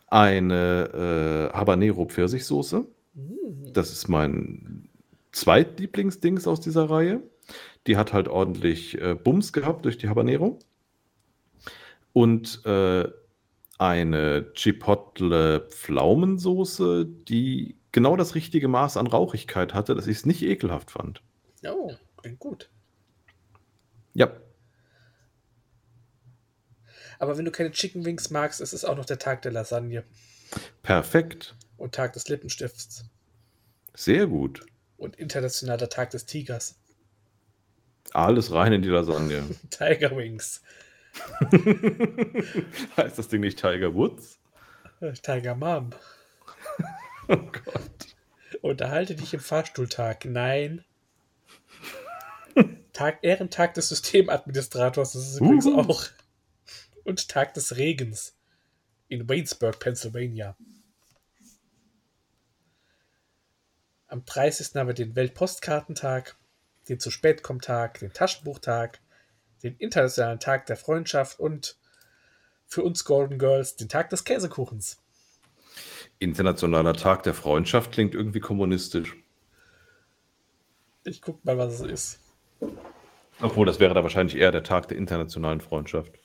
Eine 0.08 1.50
äh, 1.52 1.56
Habanero-Pfirsichsoße. 1.56 2.86
Mm. 3.14 3.72
Das 3.72 3.90
ist 3.92 4.08
mein 4.08 4.88
zweitlieblingsdings 5.32 6.46
aus 6.46 6.60
dieser 6.60 6.88
Reihe. 6.88 7.22
Die 7.86 7.96
hat 7.96 8.12
halt 8.12 8.28
ordentlich 8.28 9.00
äh, 9.00 9.14
Bums 9.14 9.52
gehabt 9.52 9.84
durch 9.84 9.98
die 9.98 10.08
Habanero. 10.08 10.58
Und 12.12 12.64
äh, 12.64 13.08
eine 13.78 14.52
Chipotle 14.54 15.68
Pflaumensoße, 15.70 17.06
die 17.06 17.76
genau 17.92 18.16
das 18.16 18.34
richtige 18.34 18.68
Maß 18.68 18.96
an 18.96 19.06
Rauchigkeit 19.06 19.72
hatte, 19.72 19.94
dass 19.94 20.06
ich 20.06 20.18
es 20.18 20.26
nicht 20.26 20.42
ekelhaft 20.42 20.90
fand. 20.90 21.22
Oh, 21.66 21.92
klingt 22.16 22.38
gut. 22.40 22.70
Ja, 24.14 24.32
Aber 27.18 27.36
wenn 27.36 27.44
du 27.44 27.50
keine 27.50 27.70
Chicken 27.72 28.04
Wings 28.04 28.30
magst, 28.30 28.60
ist 28.60 28.72
es 28.72 28.84
auch 28.84 28.96
noch 28.96 29.04
der 29.04 29.18
Tag 29.18 29.42
der 29.42 29.52
Lasagne 29.52 30.04
perfekt. 30.82 31.56
und 31.76 31.94
Tag 31.94 32.12
des 32.12 32.28
Lippenstifts 32.28 33.04
Sehr 33.94 34.26
gut. 34.26 34.64
und 34.96 35.16
internationaler 35.16 35.88
Tag 35.88 36.10
des 36.10 36.26
Tigers. 36.26 36.76
Alles 38.12 38.52
rein 38.52 38.72
in 38.72 38.82
die 38.82 38.88
Lasagne. 38.88 39.42
Tiger 39.70 40.16
Wings. 40.16 40.62
heißt 42.96 43.18
das 43.18 43.28
Ding 43.28 43.40
nicht 43.40 43.58
Tiger 43.58 43.94
Woods? 43.94 44.38
Tiger 45.22 45.54
Mom. 45.54 45.90
Oh 47.30 47.36
Gott. 47.36 48.16
Unterhalte 48.62 49.14
dich 49.14 49.34
im 49.34 49.40
Fahrstuhltag. 49.40 50.24
Nein. 50.24 50.82
Tag, 52.94 53.18
Ehrentag 53.20 53.74
des 53.74 53.90
Systemadministrators. 53.90 55.12
Das 55.12 55.28
ist 55.28 55.40
übrigens 55.40 55.66
Uhu. 55.66 55.78
auch. 55.78 56.06
Und 57.08 57.30
Tag 57.30 57.54
des 57.54 57.78
Regens. 57.78 58.36
In 59.08 59.30
Waynesburg, 59.30 59.78
Pennsylvania. 59.78 60.54
Am 64.08 64.26
30. 64.26 64.74
haben 64.74 64.88
wir 64.88 64.94
den 64.94 65.16
Weltpostkartentag, 65.16 66.36
den 66.90 67.00
zu 67.00 67.10
spät 67.10 67.42
kommt 67.42 67.64
Tag, 67.64 68.00
den 68.00 68.12
Taschenbuchtag, 68.12 69.00
den 69.62 69.74
Internationalen 69.76 70.38
Tag 70.38 70.66
der 70.66 70.76
Freundschaft 70.76 71.40
und 71.40 71.78
für 72.66 72.82
uns 72.82 73.06
Golden 73.06 73.38
Girls 73.38 73.76
den 73.76 73.88
Tag 73.88 74.10
des 74.10 74.24
Käsekuchens. 74.24 75.00
Internationaler 76.18 76.92
Tag 76.92 77.22
der 77.22 77.32
Freundschaft 77.32 77.90
klingt 77.90 78.14
irgendwie 78.14 78.40
kommunistisch. 78.40 79.16
Ich 81.04 81.22
guck 81.22 81.42
mal, 81.42 81.56
was 81.56 81.80
es 81.80 81.90
ist. 81.90 82.20
Obwohl, 83.40 83.64
das 83.64 83.80
wäre 83.80 83.94
da 83.94 84.02
wahrscheinlich 84.02 84.36
eher 84.36 84.52
der 84.52 84.62
Tag 84.62 84.88
der 84.88 84.98
internationalen 84.98 85.62
Freundschaft. 85.62 86.18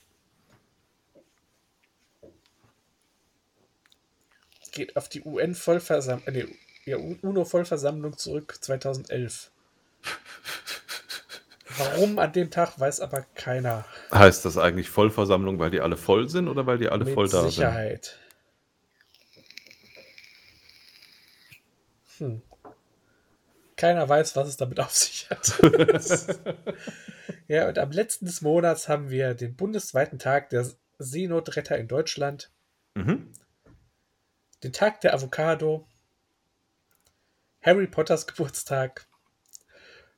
Geht 4.74 4.96
auf 4.96 5.08
die 5.08 5.22
UN-Vollversammlung, 5.22 6.26
äh, 6.26 6.44
nee, 6.44 6.46
ja, 6.84 6.96
UNO-Vollversammlung 6.96 8.16
zurück 8.18 8.58
2011. 8.60 9.50
Warum 11.78 12.18
an 12.18 12.32
dem 12.32 12.50
Tag, 12.50 12.78
weiß 12.78 13.00
aber 13.00 13.24
keiner. 13.34 13.84
Heißt 14.12 14.44
das 14.44 14.58
eigentlich 14.58 14.90
Vollversammlung, 14.90 15.58
weil 15.58 15.70
die 15.70 15.80
alle 15.80 15.96
voll 15.96 16.28
sind 16.28 16.48
oder 16.48 16.66
weil 16.66 16.78
die 16.78 16.88
alle 16.88 17.04
Mit 17.04 17.14
voll 17.14 17.28
da 17.28 17.42
Sicherheit. 17.44 18.18
Hm. 22.18 22.42
Keiner 23.76 24.08
weiß, 24.08 24.36
was 24.36 24.48
es 24.48 24.56
damit 24.56 24.78
auf 24.78 24.92
sich 24.92 25.28
hat. 25.30 25.58
ja, 27.48 27.68
und 27.68 27.78
am 27.78 27.90
letzten 27.90 28.26
des 28.26 28.40
Monats 28.40 28.88
haben 28.88 29.10
wir 29.10 29.34
den 29.34 29.56
bundesweiten 29.56 30.18
Tag 30.20 30.50
der 30.50 30.70
Seenotretter 30.98 31.76
in 31.76 31.88
Deutschland, 31.88 32.50
sind? 32.94 33.06
Mhm. 33.06 33.32
Den 34.64 34.72
Tag 34.72 35.00
der 35.02 35.14
Avocado, 35.14 35.86
Harry 37.62 37.86
Potters 37.86 38.26
Geburtstag, 38.26 39.06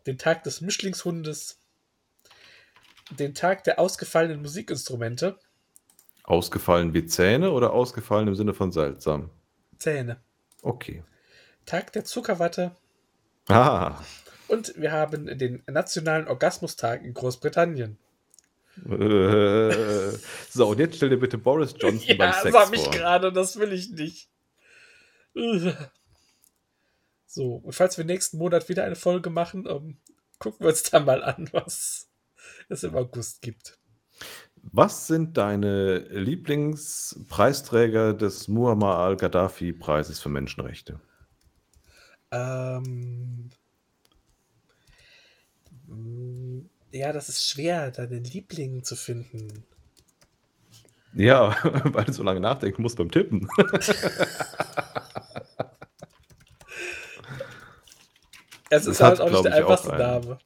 den 0.07 0.19
Tag 0.19 0.45
des 0.45 0.61
Mischlingshundes, 0.61 1.59
den 3.11 3.35
Tag 3.35 3.65
der 3.65 3.79
ausgefallenen 3.79 4.41
Musikinstrumente, 4.41 5.39
Ausgefallen 6.25 6.93
wie 6.93 7.07
Zähne 7.07 7.53
oder 7.53 7.73
ausgefallen 7.73 8.27
im 8.27 8.35
Sinne 8.35 8.53
von 8.53 8.73
seltsam? 8.73 9.31
Zähne, 9.79 10.21
Okay. 10.63 11.05
Tag 11.67 11.93
der 11.93 12.05
Zuckerwatte 12.05 12.75
Ah. 13.49 14.01
und 14.49 14.73
wir 14.77 14.91
haben 14.91 15.27
den 15.39 15.63
Nationalen 15.69 16.27
Orgasmustag 16.27 17.03
in 17.05 17.15
Großbritannien. 17.15 17.97
Äh, 18.89 20.11
so, 20.51 20.69
und 20.69 20.79
jetzt 20.81 20.97
stell 20.97 21.09
dir 21.11 21.17
bitte 21.17 21.39
Boris 21.39 21.75
Johnson 21.79 22.07
beim 22.19 22.31
Ja, 22.31 22.33
Sex 22.33 22.53
das 22.53 22.67
habe 22.67 22.75
ich 22.77 22.83
vor. 22.83 22.93
gerade, 22.93 23.33
das 23.33 23.59
will 23.59 23.73
ich 23.73 23.91
nicht. 23.91 24.29
So, 27.29 27.57
und 27.57 27.75
falls 27.75 27.99
wir 27.99 28.05
nächsten 28.07 28.39
Monat 28.39 28.71
wieder 28.71 28.85
eine 28.85 28.97
Folge 28.97 29.29
machen, 29.29 29.67
ähm, 29.69 29.99
gucken 30.39 30.61
wir 30.61 30.69
uns 30.69 30.85
da 30.85 31.01
mal 31.01 31.23
an, 31.23 31.51
was 31.53 32.09
es 32.71 32.83
im 32.83 32.95
August 32.95 33.43
gibt. 33.43 33.79
Was 34.63 35.07
sind 35.07 35.37
deine 35.37 35.99
Lieblingspreisträger 35.99 38.15
des 38.15 38.49
Muammar 38.49 39.01
al-Gaddafi-Preises 39.01 40.19
für 40.19 40.31
Menschenrechte? 40.31 40.99
Ähm, 42.31 43.51
ja, 46.91 47.13
das 47.13 47.29
ist 47.29 47.47
schwer, 47.47 47.91
deinen 47.91 48.25
Liebling 48.25 48.83
zu 48.83 48.97
finden. 48.97 49.63
Ja, 51.13 51.55
weil 51.93 52.07
du 52.07 52.15
so 52.15 52.23
lange 52.23 52.41
nachdenken 52.41 52.81
musst 52.81 52.97
beim 52.97 53.11
Tippen. 53.11 53.47
Es 58.71 58.85
Das 58.85 58.95
ist 58.95 59.01
halt 59.01 59.21
auch 59.21 59.31
nicht 59.31 59.45
der 59.45 59.55
einfachste 59.55 59.93
einen 59.93 59.99
Name. 59.99 60.39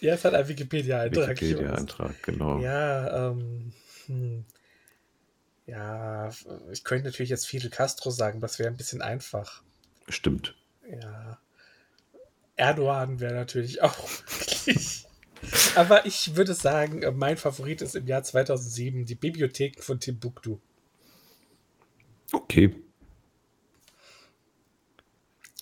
Ja, 0.00 0.14
es 0.14 0.24
hat 0.24 0.34
ein 0.34 0.48
Wikipedia-Eintrag. 0.48 1.30
Wikipedia-Eintrag, 1.30 2.22
genau. 2.22 2.60
Ja, 2.60 3.30
ähm, 3.30 3.72
hm. 4.06 4.44
ja, 5.66 6.30
ich 6.70 6.84
könnte 6.84 7.06
natürlich 7.06 7.30
jetzt 7.30 7.46
Fidel 7.46 7.70
Castro 7.70 8.10
sagen, 8.10 8.40
das 8.40 8.58
wäre 8.58 8.68
ein 8.68 8.76
bisschen 8.76 9.02
einfach. 9.02 9.62
Stimmt. 10.08 10.54
Ja. 10.88 11.38
Erdogan 12.56 13.20
wäre 13.20 13.34
natürlich 13.34 13.82
auch 13.82 14.08
möglich. 14.66 15.06
Aber 15.76 16.06
ich 16.06 16.36
würde 16.36 16.54
sagen, 16.54 17.02
äh, 17.02 17.10
mein 17.10 17.36
Favorit 17.36 17.82
ist 17.82 17.94
im 17.94 18.06
Jahr 18.06 18.22
2007 18.22 19.04
die 19.04 19.14
Bibliotheken 19.14 19.82
von 19.82 20.00
Timbuktu. 20.00 20.58
Okay. 22.32 22.74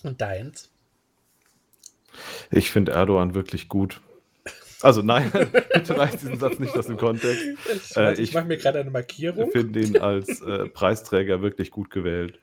Und 0.03 0.21
deins? 0.21 0.69
Ich 2.51 2.71
finde 2.71 2.93
Erdogan 2.93 3.35
wirklich 3.35 3.67
gut. 3.69 4.01
Also 4.81 5.01
nein, 5.01 5.31
bitte 5.73 5.97
reicht 5.97 6.21
diesen 6.21 6.39
Satz 6.39 6.59
nicht 6.59 6.77
aus 6.77 6.87
dem 6.87 6.97
Kontext. 6.97 7.45
Ich, 7.73 7.95
Äh, 7.97 8.13
ich 8.13 8.19
ich 8.19 8.33
mache 8.33 8.45
mir 8.45 8.57
gerade 8.57 8.79
eine 8.79 8.91
Ich 8.91 8.93
Markierung. 8.93 9.51
finde 9.51 9.81
ihn 9.81 9.97
als 9.97 10.41
äh, 10.41 10.67
Preisträger 10.67 11.41
wirklich 11.41 11.71
gut 11.71 11.89
gewählt. 11.89 12.39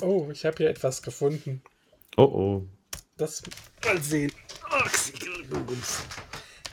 Oh, 0.00 0.28
ich 0.30 0.44
habe 0.46 0.58
hier 0.58 0.70
etwas 0.70 1.02
gefunden. 1.02 1.62
Oh 2.16 2.22
oh. 2.22 2.68
Das 3.16 3.42
mal 3.84 4.00
sehen. 4.00 4.32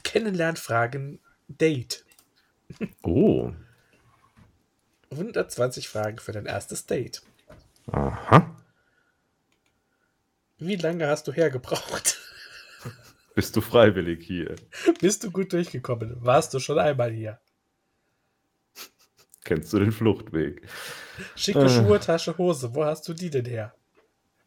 Kennenlernfragen 0.04 1.20
Date. 1.48 2.06
Oh. 3.04 3.52
120 5.12 5.88
Fragen 5.88 6.20
für 6.20 6.32
dein 6.32 6.46
erstes 6.46 6.86
Date. 6.86 7.22
Aha. 7.88 8.56
Wie 10.58 10.76
lange 10.76 11.08
hast 11.08 11.28
du 11.28 11.34
hergebraucht? 11.34 12.20
Bist 13.36 13.56
du 13.56 13.62
freiwillig 13.62 14.24
hier? 14.26 14.56
Bist 15.00 15.24
du 15.24 15.32
gut 15.32 15.54
durchgekommen? 15.54 16.18
Warst 16.20 16.54
du 16.54 16.60
schon 16.60 16.80
einmal 16.80 17.12
hier? 17.12 17.40
Kennst 19.44 19.74
du 19.74 19.80
den 19.80 19.92
Fluchtweg? 19.92 20.62
Schicke 21.36 21.66
Äh. 21.66 21.70
Schuhe, 21.70 22.00
Tasche, 22.00 22.38
Hose. 22.38 22.76
Wo 22.76 22.86
hast 22.86 23.08
du 23.08 23.14
die 23.14 23.30
denn 23.30 23.46
her? 23.46 23.74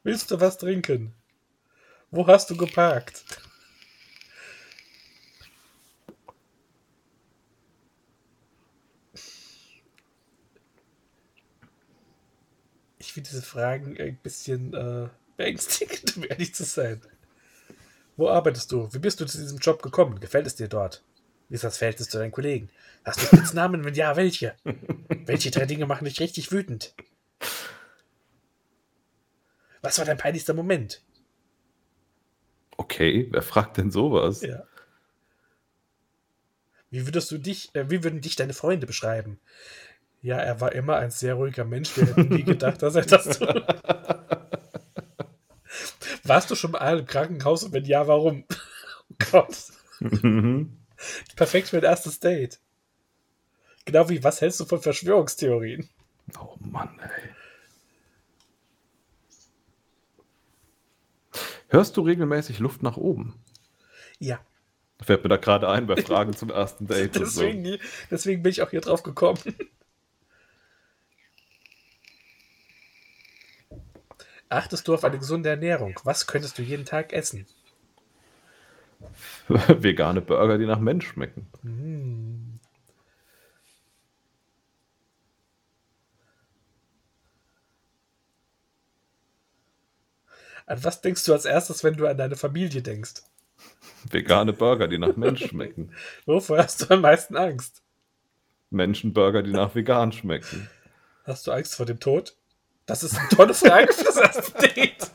Willst 0.05 0.31
du 0.31 0.39
was 0.39 0.59
trinken? 0.59 1.15
Wo 2.11 2.27
hast 2.27 2.51
du 2.51 2.59
geparkt? 2.59 3.25
Ich 12.99 13.15
finde 13.15 13.31
diese 13.31 13.41
Fragen 13.41 13.99
ein 13.99 14.19
bisschen 14.23 14.75
äh, 14.75 15.09
beängstigend, 15.39 16.19
um 16.19 16.25
ehrlich 16.25 16.55
zu 16.55 16.65
sein. 16.65 17.01
Wo 18.19 18.29
arbeitest 18.29 18.73
du? 18.73 18.93
Wie 18.93 18.99
bist 18.99 19.21
du 19.21 19.25
zu 19.25 19.39
diesem 19.39 19.59
Job 19.59 19.81
gekommen? 19.81 20.21
Gefällt 20.21 20.47
es 20.47 20.55
dir 20.55 20.69
dort? 20.69 21.03
Wie 21.49 21.55
ist 21.55 21.65
das 21.65 21.79
Verhältnis 21.79 22.11
zu 22.11 22.19
deinen 22.19 22.31
Kollegen? 22.31 22.69
Hast 23.05 23.23
du 23.23 23.27
Spitznamen? 23.27 23.85
Wenn 23.85 23.95
ja, 23.95 24.17
welche? 24.17 24.55
Welche 25.25 25.51
drei 25.51 25.65
Dinge 25.65 25.87
machen 25.87 26.05
dich 26.05 26.21
richtig 26.21 26.53
wütend? 26.53 26.95
Was 29.85 29.99
war 29.99 30.07
dein 30.07 30.16
peinlichster 30.16 30.55
Moment? 30.55 31.03
Okay, 32.78 33.28
wer 33.30 33.43
fragt 33.43 33.76
denn 33.76 33.91
sowas? 33.91 34.41
Ja. 34.41 34.64
Wie 36.91 37.07
würdest 37.07 37.30
du 37.30 37.37
dich, 37.37 37.74
äh, 37.74 37.91
wie 37.91 38.03
würden 38.03 38.22
dich 38.22 38.35
deine 38.35 38.55
Freunde 38.55 38.87
beschreiben? 38.87 39.39
Ja, 40.22 40.39
er 40.39 40.62
war 40.62 40.72
immer 40.72 40.97
ein 40.97 41.11
sehr 41.11 41.35
ruhiger 41.35 41.66
Mensch. 41.66 41.95
Wir 41.99 42.07
hätten 42.07 42.35
nie 42.35 42.45
gedacht, 42.45 42.80
dass 42.80 42.95
er 42.95 43.05
das 43.05 43.39
tut. 43.39 43.49
Warst 46.24 46.51
du 46.51 46.55
schon 46.55 46.70
mal 46.70 47.01
im 47.01 47.05
Krankenhaus 47.05 47.62
und 47.62 47.74
wenn 47.74 47.85
ja, 47.85 48.09
warum? 48.09 48.45
Oh 49.11 49.16
Gott. 49.30 49.55
Mhm. 50.01 50.78
Perfekt 51.37 51.68
für 51.68 51.76
ein 51.76 51.85
erstes 51.85 52.20
Date. 52.20 52.59
Genau 53.85 54.09
wie, 54.09 54.24
was 54.24 54.41
hältst 54.41 54.61
du 54.61 54.64
von 54.64 54.80
Verschwörungstheorien? 54.80 55.91
oh 56.41 56.57
Mann, 56.59 56.99
ey. 57.01 57.35
Hörst 61.69 61.97
du 61.97 62.03
regelmäßig 62.03 62.59
Luft 62.59 62.83
nach 62.83 62.97
oben? 62.97 63.35
Ja, 64.19 64.41
Fällt 65.03 65.23
mir 65.23 65.29
da 65.29 65.37
gerade 65.37 65.69
ein 65.69 65.87
bei 65.87 65.97
Fragen 65.97 66.35
zum 66.35 66.51
ersten 66.51 66.87
Date 66.87 67.17
und 67.17 67.27
so. 67.27 67.43
deswegen, 67.43 67.79
deswegen 68.11 68.43
bin 68.43 68.51
ich 68.51 68.62
auch 68.62 68.71
hier 68.71 68.81
drauf 68.81 69.03
gekommen. 69.03 69.39
Achtest 74.49 74.87
du 74.87 74.95
auf 74.95 75.05
eine 75.05 75.19
gesunde 75.19 75.49
Ernährung? 75.49 75.99
Was 76.05 76.27
könntest 76.27 76.59
du 76.59 76.62
jeden 76.62 76.85
Tag 76.85 77.12
essen? 77.12 77.47
Vegane 79.49 80.21
Burger, 80.21 80.59
die 80.59 80.67
nach 80.67 80.79
Mensch 80.79 81.09
schmecken. 81.09 81.49
Hm. 81.62 82.54
An 90.67 90.83
was 90.83 91.01
denkst 91.01 91.25
du 91.25 91.33
als 91.33 91.45
erstes, 91.45 91.85
wenn 91.85 91.97
du 91.97 92.07
an 92.07 92.17
deine 92.17 92.37
Familie 92.37 92.83
denkst? 92.83 93.23
Vegane 94.11 94.53
Burger, 94.53 94.89
die 94.89 94.99
nach 94.99 95.17
Mensch 95.17 95.47
schmecken. 95.47 95.93
Wovor 96.27 96.59
hast 96.59 96.83
du 96.83 96.95
am 96.95 97.03
meisten 97.03 97.37
Angst? 97.37 97.83
Menschenburger, 98.71 99.43
die 99.43 99.53
nach 99.53 99.75
vegan 99.75 100.12
schmecken. 100.12 100.69
Hast 101.25 101.47
du 101.47 101.53
Angst 101.53 101.75
vor 101.75 101.87
dem 101.87 102.01
Tod? 102.01 102.37
Das 102.87 103.03
ist 103.03 103.17
eine 103.17 103.29
tolle 103.29 103.55
Frage 103.55 103.93
für 103.93 104.05
das 104.05 104.17
erste 104.17 104.69
Date. 104.69 105.11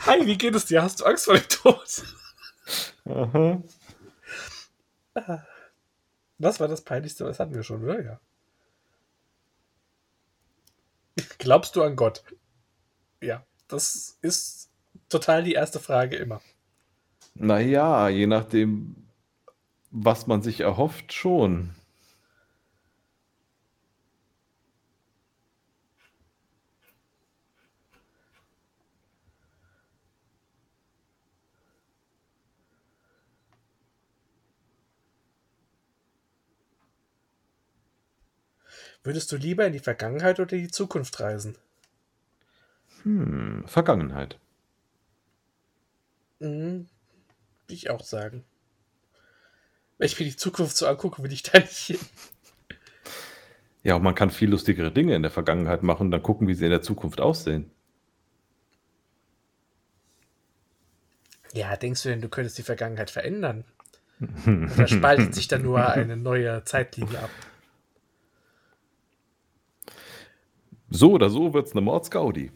Hi, 0.00 0.26
wie 0.26 0.36
geht 0.36 0.54
es 0.54 0.66
dir? 0.66 0.82
Hast 0.82 1.00
du 1.00 1.04
Angst 1.04 1.24
vor 1.24 1.34
dem 1.34 1.48
Tod? 1.48 2.02
Aha. 3.06 3.62
Was 6.38 6.60
war 6.60 6.68
das 6.68 6.82
Peinlichste? 6.82 7.24
Das 7.24 7.38
hatten 7.38 7.54
wir 7.54 7.62
schon, 7.62 7.84
oder? 7.84 8.02
Ja. 8.02 8.20
Glaubst 11.38 11.76
du 11.76 11.82
an 11.82 11.96
Gott? 11.96 12.24
Ja, 13.22 13.46
das 13.68 14.18
ist 14.22 14.68
total 15.08 15.42
die 15.42 15.54
erste 15.54 15.80
Frage 15.80 16.16
immer. 16.16 16.40
Naja, 17.34 18.08
je 18.08 18.26
nachdem, 18.26 18.96
was 19.90 20.26
man 20.26 20.42
sich 20.42 20.60
erhofft, 20.60 21.12
schon. 21.12 21.74
Würdest 39.02 39.30
du 39.32 39.36
lieber 39.36 39.66
in 39.66 39.74
die 39.74 39.80
Vergangenheit 39.80 40.40
oder 40.40 40.56
die 40.56 40.70
Zukunft 40.70 41.20
reisen? 41.20 41.58
Hm, 43.04 43.64
Vergangenheit. 43.66 44.38
Mhm. 46.40 46.88
Will 47.66 47.76
ich 47.76 47.90
auch 47.90 48.02
sagen. 48.02 48.44
Wenn 49.98 50.06
ich 50.06 50.18
mir 50.18 50.26
die 50.26 50.36
Zukunft 50.36 50.76
so 50.76 50.86
angucke, 50.86 51.22
will 51.22 51.32
ich 51.32 51.42
da 51.42 51.58
nicht 51.58 51.78
hin. 51.78 51.98
Ja, 53.82 53.96
und 53.96 54.02
man 54.02 54.14
kann 54.14 54.30
viel 54.30 54.50
lustigere 54.50 54.90
Dinge 54.90 55.14
in 55.14 55.22
der 55.22 55.30
Vergangenheit 55.30 55.82
machen 55.82 56.06
und 56.06 56.10
dann 56.10 56.22
gucken, 56.22 56.48
wie 56.48 56.54
sie 56.54 56.64
in 56.64 56.70
der 56.70 56.82
Zukunft 56.82 57.20
aussehen. 57.20 57.70
Ja, 61.52 61.76
denkst 61.76 62.02
du 62.02 62.08
denn, 62.08 62.20
du 62.20 62.28
könntest 62.28 62.58
die 62.58 62.62
Vergangenheit 62.62 63.10
verändern? 63.10 63.64
Oder 64.46 64.88
spaltet 64.88 65.34
sich 65.34 65.48
da 65.48 65.58
nur 65.58 65.86
eine 65.86 66.16
neue 66.16 66.64
Zeitlinie 66.64 67.18
ab? 67.18 67.30
So 70.88 71.12
oder 71.12 71.28
so 71.28 71.52
wird's 71.52 71.72
eine 71.72 71.80
Mordsgaudi. 71.80 72.52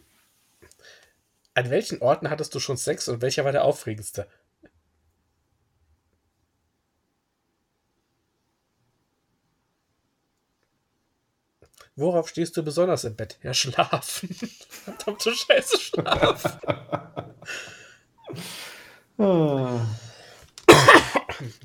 An 1.53 1.69
welchen 1.69 2.01
Orten 2.01 2.29
hattest 2.29 2.55
du 2.55 2.59
schon 2.59 2.77
Sex 2.77 3.07
und 3.07 3.21
welcher 3.21 3.43
war 3.45 3.51
der 3.51 3.63
aufregendste? 3.63 4.27
Worauf 11.95 12.29
stehst 12.29 12.55
du 12.55 12.63
besonders 12.63 13.03
im 13.03 13.15
Bett? 13.17 13.37
Ja, 13.43 13.53
schlafen. 13.53 14.29
Verdammte 14.69 15.33
Scheiße, 15.33 15.77
schlafen. 15.79 16.51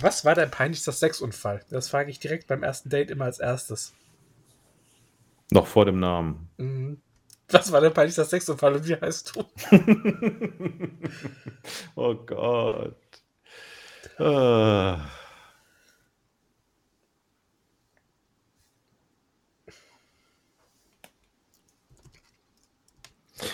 Was 0.00 0.24
war 0.24 0.34
dein 0.34 0.50
peinlichster 0.50 0.90
Sexunfall? 0.90 1.64
Das 1.70 1.88
frage 1.88 2.10
ich 2.10 2.18
direkt 2.18 2.48
beim 2.48 2.64
ersten 2.64 2.88
Date 2.88 3.12
immer 3.12 3.26
als 3.26 3.38
erstes. 3.38 3.92
Noch 5.52 5.68
vor 5.68 5.84
dem 5.84 6.00
Namen. 6.00 6.48
Mhm. 6.56 7.00
Was 7.50 7.70
war 7.72 7.80
dein 7.80 7.92
peinlichster 7.92 8.24
Sexunfall 8.24 8.74
und 8.74 8.88
wie 8.88 8.96
heißt 8.96 9.36
du? 9.36 9.44
oh 11.94 12.14
Gott. 12.14 12.96
Ah. 14.18 15.00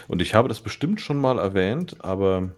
Und 0.08 0.22
ich 0.22 0.34
habe 0.34 0.48
das 0.48 0.60
bestimmt 0.60 1.00
schon 1.00 1.18
mal 1.18 1.38
erwähnt, 1.38 2.04
aber 2.04 2.50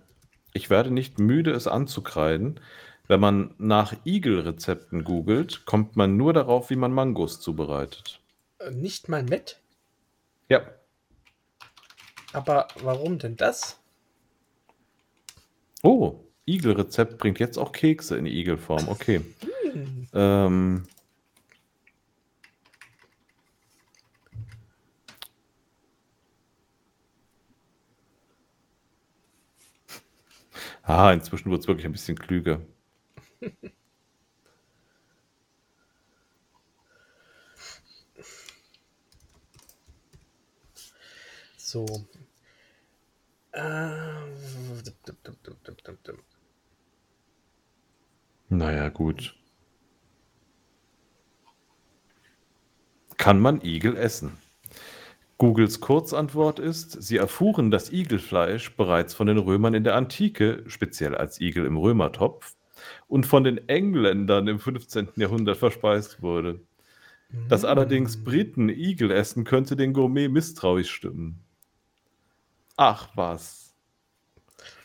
ich 0.53 0.71
werde 0.71 0.91
nicht 0.91 1.19
müde, 1.19 1.53
es 1.53 1.67
anzukreiden. 1.67 2.61
Wenn 3.09 3.21
man 3.21 3.55
nach 3.59 3.95
Igel-Rezepten 4.05 5.05
googelt, 5.05 5.65
kommt 5.67 5.97
man 5.97 6.17
nur 6.17 6.33
darauf, 6.33 6.71
wie 6.71 6.77
man 6.77 6.93
Mangos 6.93 7.41
zubereitet. 7.41 8.21
Äh, 8.59 8.71
Nicht 8.71 9.09
mal 9.09 9.23
Met? 9.23 9.61
Ja, 10.49 10.63
Aber 12.33 12.69
warum 12.81 13.19
denn 13.19 13.37
das? 13.37 13.79
Oh, 15.83 16.21
Igel-Rezept 16.47 17.19
bringt 17.19 17.39
jetzt 17.39 17.59
auch 17.59 17.73
Kekse 17.73 18.17
in 18.17 18.25
Igelform. 18.27 18.89
Okay. 18.89 19.21
Ähm, 20.15 20.85
ah, 30.83 31.13
inzwischen 31.13 31.51
wird 31.51 31.61
es 31.63 31.69
wirklich 31.69 31.87
ein 31.87 31.93
bisschen 31.93 32.19
klüger. 32.19 32.61
So. 41.73 41.87
Ähm. 43.53 44.33
Naja, 48.49 48.89
gut. 48.89 49.35
Kann 53.17 53.41
man 53.41 53.61
Igel 53.63 53.97
essen? 53.97 54.39
Googles 55.39 55.81
Kurzantwort 55.81 56.59
ist, 56.59 57.03
sie 57.03 57.17
erfuhren 57.17 57.71
das 57.71 57.93
Igelfleisch 57.93 58.77
bereits 58.77 59.15
von 59.15 59.27
den 59.27 59.39
Römern 59.39 59.75
in 59.75 59.85
der 59.85 59.97
Antike, 59.97 60.63
speziell 60.67 61.15
als 61.15 61.41
Igel 61.41 61.67
im 61.67 61.77
Römertopf, 61.77 62.55
und 63.09 63.27
von 63.27 63.45
den 63.45 63.69
Engländern 63.69 64.49
im 64.49 64.59
15. 64.59 65.09
Jahrhundert 65.17 65.57
verspeist 65.57 66.23
wurde. 66.23 66.61
Dass 67.49 67.65
allerdings 67.65 68.23
Briten 68.23 68.69
Igel 68.69 69.11
essen, 69.11 69.45
könnte 69.45 69.77
den 69.77 69.93
Gourmet 69.93 70.29
misstrauisch 70.29 70.91
stimmen. 70.91 71.41
Ach 72.85 73.09
was. 73.15 73.77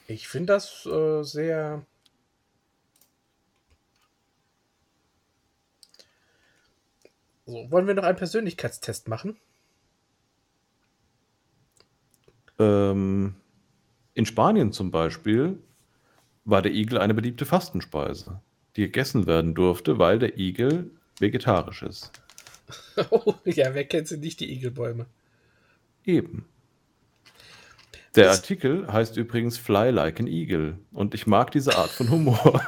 Ich 0.08 0.28
finde 0.28 0.54
das 0.54 0.86
äh, 0.86 1.24
sehr. 1.24 1.84
So, 7.48 7.72
wollen 7.72 7.88
wir 7.88 7.96
noch 7.96 8.04
einen 8.04 8.16
Persönlichkeitstest 8.16 9.08
machen? 9.08 9.36
Ähm, 12.60 13.34
in 14.14 14.28
Spanien 14.28 14.72
zum 14.72 14.92
Beispiel 14.92 15.58
war 16.46 16.62
der 16.62 16.74
Igel 16.74 17.00
eine 17.00 17.16
beliebte 17.16 17.48
Fastenspeise, 17.48 18.40
die 18.76 18.82
gegessen 18.82 19.26
werden 19.26 19.56
durfte, 19.56 19.98
weil 19.98 20.20
der 20.20 20.38
Igel 20.38 20.92
vegetarisch 21.20 21.82
ist. 21.82 22.12
Oh, 23.12 23.34
ja, 23.46 23.74
wer 23.74 23.86
kennt 23.86 24.10
sie 24.10 24.18
nicht, 24.18 24.40
die 24.40 24.52
Igelbäume? 24.52 25.06
Eben. 26.04 26.46
Der 28.18 28.32
Artikel 28.32 28.92
heißt 28.92 29.16
übrigens 29.16 29.60
Fly 29.60 29.92
Like 29.92 30.20
an 30.20 30.26
Eagle 30.26 30.80
und 30.92 31.14
ich 31.14 31.28
mag 31.28 31.52
diese 31.52 31.78
Art 31.78 31.92
von 31.92 32.10
Humor. 32.10 32.68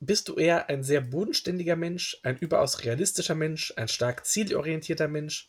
Bist 0.00 0.28
du 0.28 0.34
eher 0.34 0.68
ein 0.68 0.82
sehr 0.82 1.00
bodenständiger 1.00 1.74
Mensch, 1.74 2.18
ein 2.22 2.36
überaus 2.36 2.84
realistischer 2.84 3.34
Mensch, 3.34 3.72
ein 3.76 3.88
stark 3.88 4.26
zielorientierter 4.26 5.08
Mensch, 5.08 5.48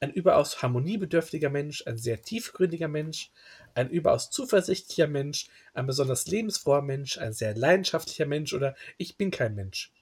ein 0.00 0.10
überaus 0.12 0.62
harmoniebedürftiger 0.62 1.48
Mensch, 1.48 1.84
ein 1.86 1.96
sehr 1.96 2.20
tiefgründiger 2.20 2.88
Mensch, 2.88 3.30
ein 3.74 3.88
überaus 3.88 4.28
zuversichtlicher 4.28 5.06
Mensch, 5.06 5.46
ein 5.74 5.86
besonders 5.86 6.26
lebensfroher 6.26 6.82
Mensch, 6.82 7.18
ein 7.18 7.34
sehr 7.34 7.54
leidenschaftlicher 7.54 8.26
Mensch 8.26 8.52
oder 8.52 8.74
ich 8.98 9.16
bin 9.16 9.30
kein 9.30 9.54
Mensch? 9.54 9.92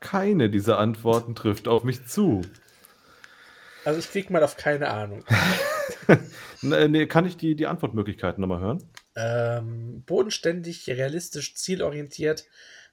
Keine 0.00 0.48
dieser 0.48 0.78
Antworten 0.78 1.34
trifft 1.34 1.68
auf 1.68 1.84
mich 1.84 2.06
zu. 2.06 2.40
Also 3.86 4.00
ich 4.00 4.10
klicke 4.10 4.32
mal 4.32 4.42
auf 4.42 4.56
keine 4.56 4.88
Ahnung. 4.90 5.24
Nee, 6.62 7.06
kann 7.06 7.26
ich 7.26 7.36
die, 7.36 7.54
die 7.54 7.66
Antwortmöglichkeiten 7.66 8.40
nochmal 8.40 8.60
hören? 8.60 8.82
Ähm, 9.14 10.02
bodenständig, 10.06 10.88
realistisch, 10.88 11.54
zielorientiert, 11.54 12.46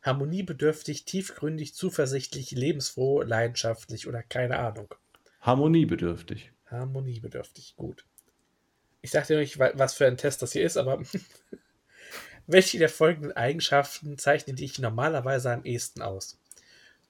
harmoniebedürftig, 0.03 1.05
tiefgründig, 1.05 1.73
zuversichtlich, 1.73 2.51
lebensfroh, 2.51 3.21
leidenschaftlich 3.21 4.07
oder 4.07 4.21
keine 4.21 4.59
Ahnung. 4.59 4.93
Harmoniebedürftig. 5.41 6.51
Harmoniebedürftig, 6.69 7.75
gut. 7.75 8.05
Ich 9.01 9.09
sagte 9.11 9.37
nicht, 9.37 9.57
wa- 9.57 9.71
was 9.73 9.95
für 9.95 10.05
ein 10.05 10.17
Test 10.17 10.41
das 10.43 10.51
hier 10.51 10.63
ist, 10.63 10.77
aber 10.77 11.01
welche 12.47 12.77
der 12.77 12.89
folgenden 12.89 13.31
Eigenschaften 13.31 14.17
zeichnen 14.19 14.57
dich 14.57 14.77
normalerweise 14.77 15.51
am 15.51 15.63
ehesten 15.63 16.01
aus? 16.03 16.37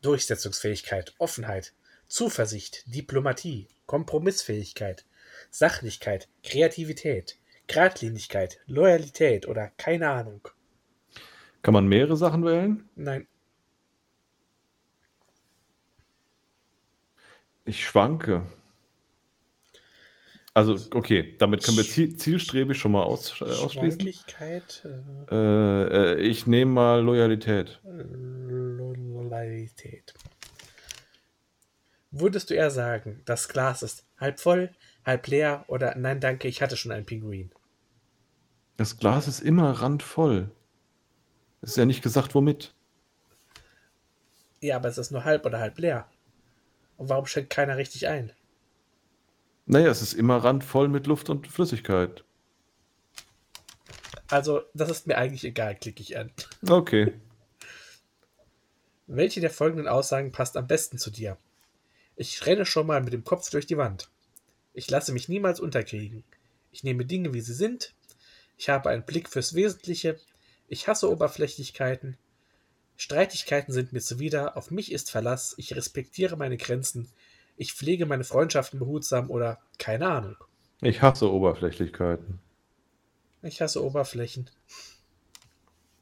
Durchsetzungsfähigkeit, 0.02 1.14
Offenheit, 1.18 1.74
Zuversicht, 2.08 2.84
Diplomatie, 2.86 3.68
Kompromissfähigkeit, 3.86 5.06
Sachlichkeit, 5.50 6.30
Kreativität, 6.44 7.40
Gradlinigkeit, 7.68 8.60
Loyalität 8.66 9.48
oder 9.48 9.72
keine 9.78 10.10
Ahnung. 10.10 10.48
Kann 11.62 11.74
man 11.74 11.88
mehrere 11.88 12.18
Sachen 12.18 12.44
wählen? 12.44 12.90
Nein, 12.96 13.28
Ich 17.66 17.86
schwanke. 17.86 18.44
Also, 20.54 20.78
okay, 20.94 21.36
damit 21.40 21.64
können 21.64 21.78
wir 21.78 21.84
ziel, 21.84 22.16
zielstrebig 22.16 22.78
schon 22.78 22.92
mal 22.92 23.02
aus, 23.02 23.42
äh, 23.42 23.46
ausschließen. 23.46 24.02
Äh, 24.02 24.04
Äh, 25.32 26.14
äh, 26.14 26.20
ich 26.20 26.46
nehme 26.46 26.72
mal 26.72 27.02
Loyalität. 27.02 27.80
Loyalität. 29.24 30.14
Würdest 32.16 32.52
du 32.52 32.54
eher 32.54 32.70
sagen, 32.70 33.24
das 33.26 33.50
Glas 33.50 33.82
ist 33.82 34.06
halb 34.20 34.40
voll, 34.40 34.70
halb 35.04 35.26
leer 35.26 35.66
oder 35.68 35.96
nein, 35.96 36.20
danke, 36.20 36.48
ich 36.48 36.62
hatte 36.62 36.78
schon 36.78 36.92
einen 36.92 37.08
Pinguin? 37.08 37.52
Das 38.78 39.00
Glas 39.00 39.28
ist 39.28 39.40
immer 39.40 39.72
randvoll. 39.72 40.52
Es 41.64 41.72
ist 41.72 41.78
ja 41.78 41.86
nicht 41.86 42.04
gesagt, 42.04 42.36
womit. 42.36 42.76
Ja, 44.62 44.76
aber 44.76 44.90
es 44.90 45.00
ist 45.00 45.10
nur 45.10 45.24
halb 45.24 45.44
oder 45.48 45.60
halb 45.60 45.80
leer. 45.80 46.08
Und 46.98 47.10
warum 47.10 47.26
schenkt 47.26 47.50
keiner 47.50 47.78
richtig 47.78 48.08
ein? 48.08 48.32
Naja, 49.66 49.90
es 49.90 50.04
ist 50.04 50.14
immer 50.14 50.38
randvoll 50.38 50.90
mit 50.90 51.08
Luft 51.08 51.32
und 51.32 51.48
Flüssigkeit. 51.48 52.24
Also, 54.28 54.62
das 54.76 54.92
ist 54.92 55.08
mir 55.08 55.18
eigentlich 55.18 55.46
egal, 55.46 55.76
klicke 55.76 56.04
ich 56.04 56.16
an. 56.16 56.32
Okay. 56.70 57.12
Welche 59.08 59.42
der 59.42 59.50
folgenden 59.50 59.88
Aussagen 59.88 60.32
passt 60.32 60.56
am 60.58 60.68
besten 60.68 61.00
zu 61.00 61.10
dir? 61.10 61.40
Ich 62.16 62.46
renne 62.46 62.66
schon 62.66 62.88
mal 62.88 63.02
mit 63.02 63.14
dem 63.14 63.24
Kopf 63.24 63.50
durch 63.50 63.66
die 63.66 63.78
Wand. 63.78 64.10
Ich 64.74 64.90
lasse 64.90 65.14
mich 65.14 65.30
niemals 65.30 65.60
unterkriegen. 65.60 66.24
Ich 66.72 66.84
nehme 66.84 67.06
Dinge, 67.06 67.34
wie 67.34 67.42
sie 67.42 67.54
sind. 67.54 67.94
Ich 68.58 68.70
habe 68.70 68.90
einen 68.90 69.06
Blick 69.06 69.30
fürs 69.30 69.54
Wesentliche. 69.56 70.20
Ich 70.68 70.88
hasse 70.88 71.10
Oberflächlichkeiten. 71.10 72.18
Streitigkeiten 72.98 73.74
sind 73.74 73.94
mir 73.94 74.02
zuwider. 74.02 74.58
Auf 74.58 74.72
mich 74.72 74.92
ist 74.92 75.12
Verlass. 75.12 75.54
Ich 75.58 75.76
respektiere 75.76 76.38
meine 76.38 76.58
Grenzen. 76.58 77.10
Ich 77.58 77.74
pflege 77.74 78.06
meine 78.06 78.24
Freundschaften 78.24 78.80
behutsam 78.80 79.30
oder 79.30 79.60
keine 79.78 80.08
Ahnung. 80.10 80.36
Ich 80.82 81.02
hasse 81.02 81.32
Oberflächlichkeiten. 81.32 82.40
Ich 83.42 83.62
hasse 83.62 83.84
Oberflächen. 83.84 84.50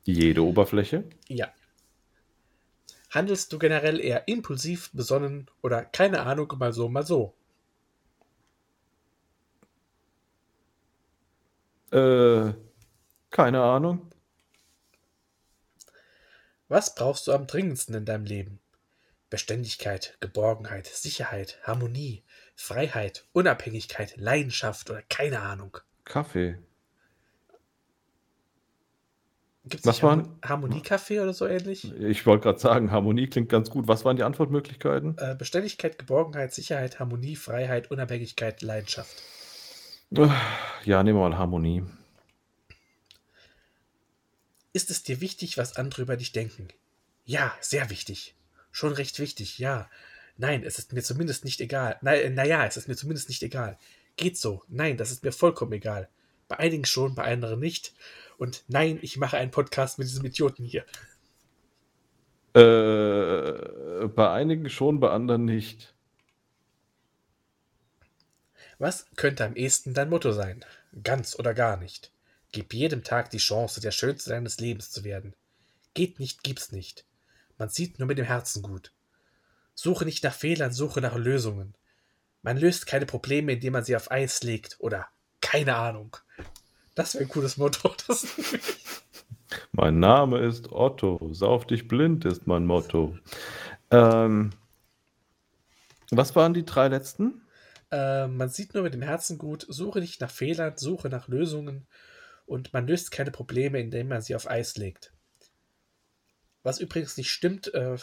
Jede 0.04 0.44
Oberfläche? 0.44 1.04
Ja. 1.28 1.52
Handelst 3.12 3.52
du 3.52 3.60
generell 3.60 4.00
eher 4.00 4.28
impulsiv, 4.30 4.90
besonnen 4.94 5.52
oder 5.62 5.84
keine 5.84 6.22
Ahnung, 6.22 6.54
mal 6.58 6.72
so, 6.72 6.88
mal 6.88 7.06
so? 7.06 7.36
Äh, 11.92 12.54
keine 13.30 13.62
Ahnung. 13.62 14.10
Was 16.70 16.96
brauchst 16.96 17.28
du 17.28 17.34
am 17.34 17.48
dringendsten 17.48 17.96
in 17.96 18.06
deinem 18.06 18.24
Leben? 18.24 18.62
Beständigkeit, 19.30 20.16
Geborgenheit, 20.22 20.88
Sicherheit, 20.88 21.60
Harmonie, 21.64 22.24
Freiheit, 22.56 23.26
Unabhängigkeit, 23.34 24.16
Leidenschaft 24.16 24.90
oder 24.90 25.02
keine 25.02 25.42
Ahnung. 25.42 25.78
Kaffee. 26.06 26.58
Gibt 29.64 29.82
es 29.82 29.86
Was 29.86 30.02
waren- 30.02 30.22
Harmo 30.24 30.40
Harmoniekaffee 30.44 31.20
oder 31.20 31.34
so 31.34 31.46
ähnlich? 31.46 31.94
Ich 31.94 32.26
wollte 32.26 32.44
gerade 32.44 32.60
sagen, 32.60 32.92
Harmonie 32.92 33.28
klingt 33.28 33.50
ganz 33.50 33.70
gut. 33.70 33.88
Was 33.88 34.04
waren 34.06 34.18
die 34.18 34.24
Antwortmöglichkeiten? 34.24 35.16
Äh, 35.20 35.36
Beständigkeit, 35.38 36.00
Geborgenheit, 36.00 36.54
Sicherheit, 36.54 37.00
Harmonie, 37.00 37.36
Freiheit, 37.36 37.92
Unabhängigkeit, 37.92 38.62
Leidenschaft. 38.64 39.16
Ja, 40.84 41.04
nehmen 41.04 41.20
wir 41.20 41.30
mal 41.30 41.38
Harmonie. 41.38 41.84
Ist 44.74 44.90
es 44.90 45.04
dir 45.04 45.22
wichtig, 45.22 45.58
was 45.58 45.76
andere 45.78 46.02
über 46.02 46.18
dich 46.18 46.32
denken? 46.32 46.68
Ja, 47.26 47.54
sehr 47.62 47.90
wichtig. 47.90 48.36
Schon 48.72 48.94
recht 48.94 49.20
wichtig, 49.20 49.60
ja. 49.60 49.90
Nein, 50.38 50.64
es 50.64 50.80
ist 50.80 50.92
mir 50.94 51.04
zumindest 51.04 51.46
nicht 51.46 51.62
egal. 51.62 51.98
Naja, 52.02 52.30
naja, 52.30 52.66
es 52.66 52.78
ist 52.78 52.88
mir 52.88 52.96
zumindest 52.96 53.30
nicht 53.30 53.44
egal. 53.44 53.78
Geht 54.18 54.38
so. 54.38 54.64
Nein, 54.70 54.98
das 54.98 55.12
ist 55.12 55.24
mir 55.24 55.32
vollkommen 55.32 55.74
egal. 55.74 56.10
Bei 56.52 56.60
einigen 56.60 56.84
schon, 56.84 57.16
bei 57.16 57.24
anderen 57.24 57.62
nicht. 57.62 57.94
Und 58.38 58.66
nein, 58.68 59.00
ich 59.02 59.16
mache 59.16 59.38
einen 59.38 59.52
Podcast 59.52 59.98
mit 59.98 60.10
diesem 60.10 60.26
Idioten 60.26 60.66
hier. 60.66 60.84
Äh, 62.54 64.08
bei 64.10 64.32
einigen 64.32 64.70
schon, 64.70 65.00
bei 65.00 65.12
anderen 65.12 65.46
nicht. 65.46 65.94
Was 68.80 69.06
könnte 69.16 69.46
am 69.46 69.56
ehesten 69.56 69.94
dein 69.94 70.10
Motto 70.10 70.34
sein? 70.34 70.66
Ganz 71.02 71.40
oder 71.40 71.54
gar 71.54 71.78
nicht. 71.78 72.12
Gib 72.52 72.74
jedem 72.74 73.06
Tag 73.06 73.30
die 73.30 73.38
Chance, 73.38 73.80
der 73.80 73.92
Schönste 73.92 74.32
deines 74.32 74.60
Lebens 74.60 74.92
zu 74.92 75.06
werden. 75.06 75.34
Geht 75.94 76.20
nicht, 76.20 76.44
gibt's 76.44 76.74
nicht. 76.74 77.06
Man 77.58 77.70
sieht 77.70 77.98
nur 77.98 78.10
mit 78.10 78.18
dem 78.18 78.26
Herzen 78.26 78.62
gut. 78.62 78.92
Suche 79.74 80.04
nicht 80.04 80.26
nach 80.26 80.34
Fehlern, 80.34 80.74
suche 80.74 81.00
nach 81.00 81.16
Lösungen. 81.16 81.76
Man 82.42 82.58
löst 82.58 82.88
keine 82.88 83.06
Probleme, 83.06 83.54
indem 83.54 83.72
man 83.72 83.86
sie 83.86 83.96
auf 83.96 84.12
Eis 84.12 84.44
legt 84.44 84.76
oder 84.80 85.08
keine 85.42 85.76
Ahnung. 85.76 86.18
Das 86.96 87.14
wäre 87.14 87.26
ein 87.26 87.30
cooles 87.30 87.58
Motto. 87.58 87.94
Mein 89.72 90.00
Name 90.00 90.40
ist 90.40 90.72
Otto. 90.72 91.30
Sauf 91.34 91.66
dich 91.66 91.88
blind 91.88 92.26
ist 92.26 92.48
mein 92.48 92.66
Motto. 92.66 93.18
Ähm, 93.90 94.52
was 96.10 96.36
waren 96.36 96.54
die 96.54 96.64
drei 96.64 96.88
letzten? 96.88 97.42
äh, 97.92 98.28
man 98.28 98.50
sieht 98.50 98.74
nur 98.74 98.84
mit 98.84 98.94
dem 98.94 99.02
Herzen 99.02 99.38
gut, 99.38 99.66
suche 99.68 100.00
nicht 100.00 100.22
nach 100.22 100.32
Fehlern, 100.32 100.78
suche 100.78 101.10
nach 101.10 101.28
Lösungen 101.28 101.86
und 102.46 102.74
man 102.74 102.88
löst 102.88 103.12
keine 103.12 103.32
Probleme, 103.32 103.80
indem 103.80 104.08
man 104.08 104.22
sie 104.22 104.36
auf 104.36 104.50
Eis 104.50 104.78
legt. 104.78 105.14
Was 106.64 106.80
übrigens 106.80 107.18
nicht 107.18 107.32
stimmt, 107.32 107.74
äh, 107.74 107.98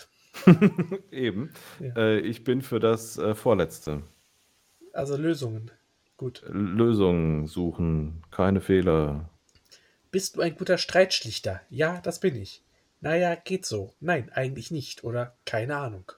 Eben. 1.11 1.53
Ja. 1.81 1.97
Äh, 1.97 2.21
ich 2.21 2.45
bin 2.45 2.61
für 2.61 2.79
das 2.79 3.17
äh, 3.19 3.35
vorletzte. 3.35 4.03
also 4.93 5.17
Lösungen. 5.17 5.71
Gut. 6.19 6.43
Lösungen 6.49 7.47
suchen, 7.47 8.25
keine 8.33 8.61
Fehler. 8.61 9.31
Bist 10.11 10.37
du 10.37 10.41
ein 10.41 10.57
guter 10.57 10.77
Streitschlichter? 10.77 11.61
Ja, 11.71 12.01
das 12.01 12.19
bin 12.19 12.35
ich. 12.35 12.65
Naja, 13.01 13.37
geht 13.37 13.65
so. 13.65 13.95
Nein, 14.01 14.29
eigentlich 14.33 14.73
nicht. 14.73 15.05
Oder 15.05 15.37
keine 15.45 15.77
Ahnung. 15.77 16.11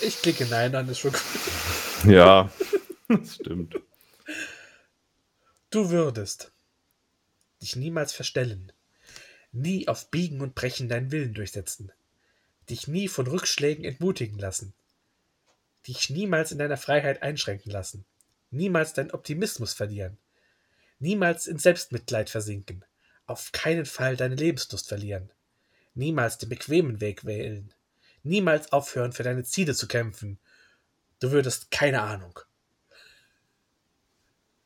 Ich 0.00 0.22
klicke 0.22 0.46
Nein 0.46 0.74
an, 0.74 0.88
ist 0.88 1.00
schon 1.00 1.12
gut. 1.12 1.22
Ja, 2.04 2.50
das 3.08 3.36
stimmt. 3.36 3.80
Du 5.70 5.90
würdest 5.90 6.52
dich 7.60 7.76
niemals 7.76 8.12
verstellen, 8.12 8.72
nie 9.52 9.86
auf 9.86 10.10
Biegen 10.10 10.40
und 10.40 10.56
Brechen 10.56 10.88
deinen 10.88 11.12
Willen 11.12 11.34
durchsetzen, 11.34 11.92
dich 12.68 12.88
nie 12.88 13.06
von 13.06 13.28
Rückschlägen 13.28 13.84
entmutigen 13.84 14.38
lassen, 14.40 14.74
dich 15.86 16.10
niemals 16.10 16.52
in 16.52 16.58
deiner 16.58 16.76
Freiheit 16.76 17.22
einschränken 17.22 17.70
lassen, 17.70 18.04
niemals 18.50 18.92
deinen 18.92 19.10
Optimismus 19.10 19.72
verlieren, 19.72 20.18
niemals 20.98 21.46
in 21.46 21.58
Selbstmitleid 21.58 22.30
versinken, 22.30 22.84
auf 23.26 23.52
keinen 23.52 23.86
Fall 23.86 24.16
deine 24.16 24.34
Lebenslust 24.34 24.88
verlieren, 24.88 25.30
niemals 25.94 26.38
den 26.38 26.48
bequemen 26.48 27.00
Weg 27.00 27.24
wählen, 27.24 27.72
niemals 28.22 28.72
aufhören, 28.72 29.12
für 29.12 29.22
deine 29.22 29.44
Ziele 29.44 29.74
zu 29.74 29.88
kämpfen. 29.88 30.38
Du 31.20 31.30
würdest 31.30 31.70
keine 31.70 32.02
Ahnung. 32.02 32.38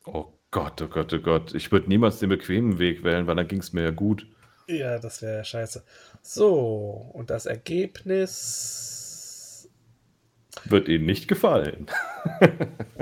Oh 0.05 0.33
Gott, 0.51 0.81
oh 0.81 0.87
Gott, 0.87 1.13
oh 1.13 1.19
Gott. 1.19 1.53
Ich 1.53 1.71
würde 1.71 1.89
niemals 1.89 2.19
den 2.19 2.29
bequemen 2.29 2.79
Weg 2.79 3.03
wählen, 3.03 3.27
weil 3.27 3.35
dann 3.35 3.47
ging 3.47 3.59
es 3.59 3.73
mir 3.73 3.83
ja 3.83 3.91
gut. 3.91 4.27
Ja, 4.67 4.99
das 4.99 5.21
wäre 5.21 5.43
scheiße. 5.43 5.83
So, 6.21 7.11
und 7.13 7.29
das 7.29 7.45
Ergebnis. 7.45 9.06
Wird 10.69 10.87
Ihnen 10.87 11.05
nicht 11.05 11.27
gefallen. 11.27 11.87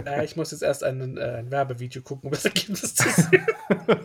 Äh, 0.05 0.23
ich 0.23 0.35
muss 0.35 0.51
jetzt 0.51 0.61
erst 0.61 0.83
einen, 0.83 1.17
äh, 1.17 1.37
ein 1.39 1.49
Werbevideo 1.49 2.03
gucken, 2.03 2.27
um 2.27 2.31
das 2.31 2.45
Ergebnis 2.45 2.93
zu 2.93 3.09
sehen. 3.09 3.43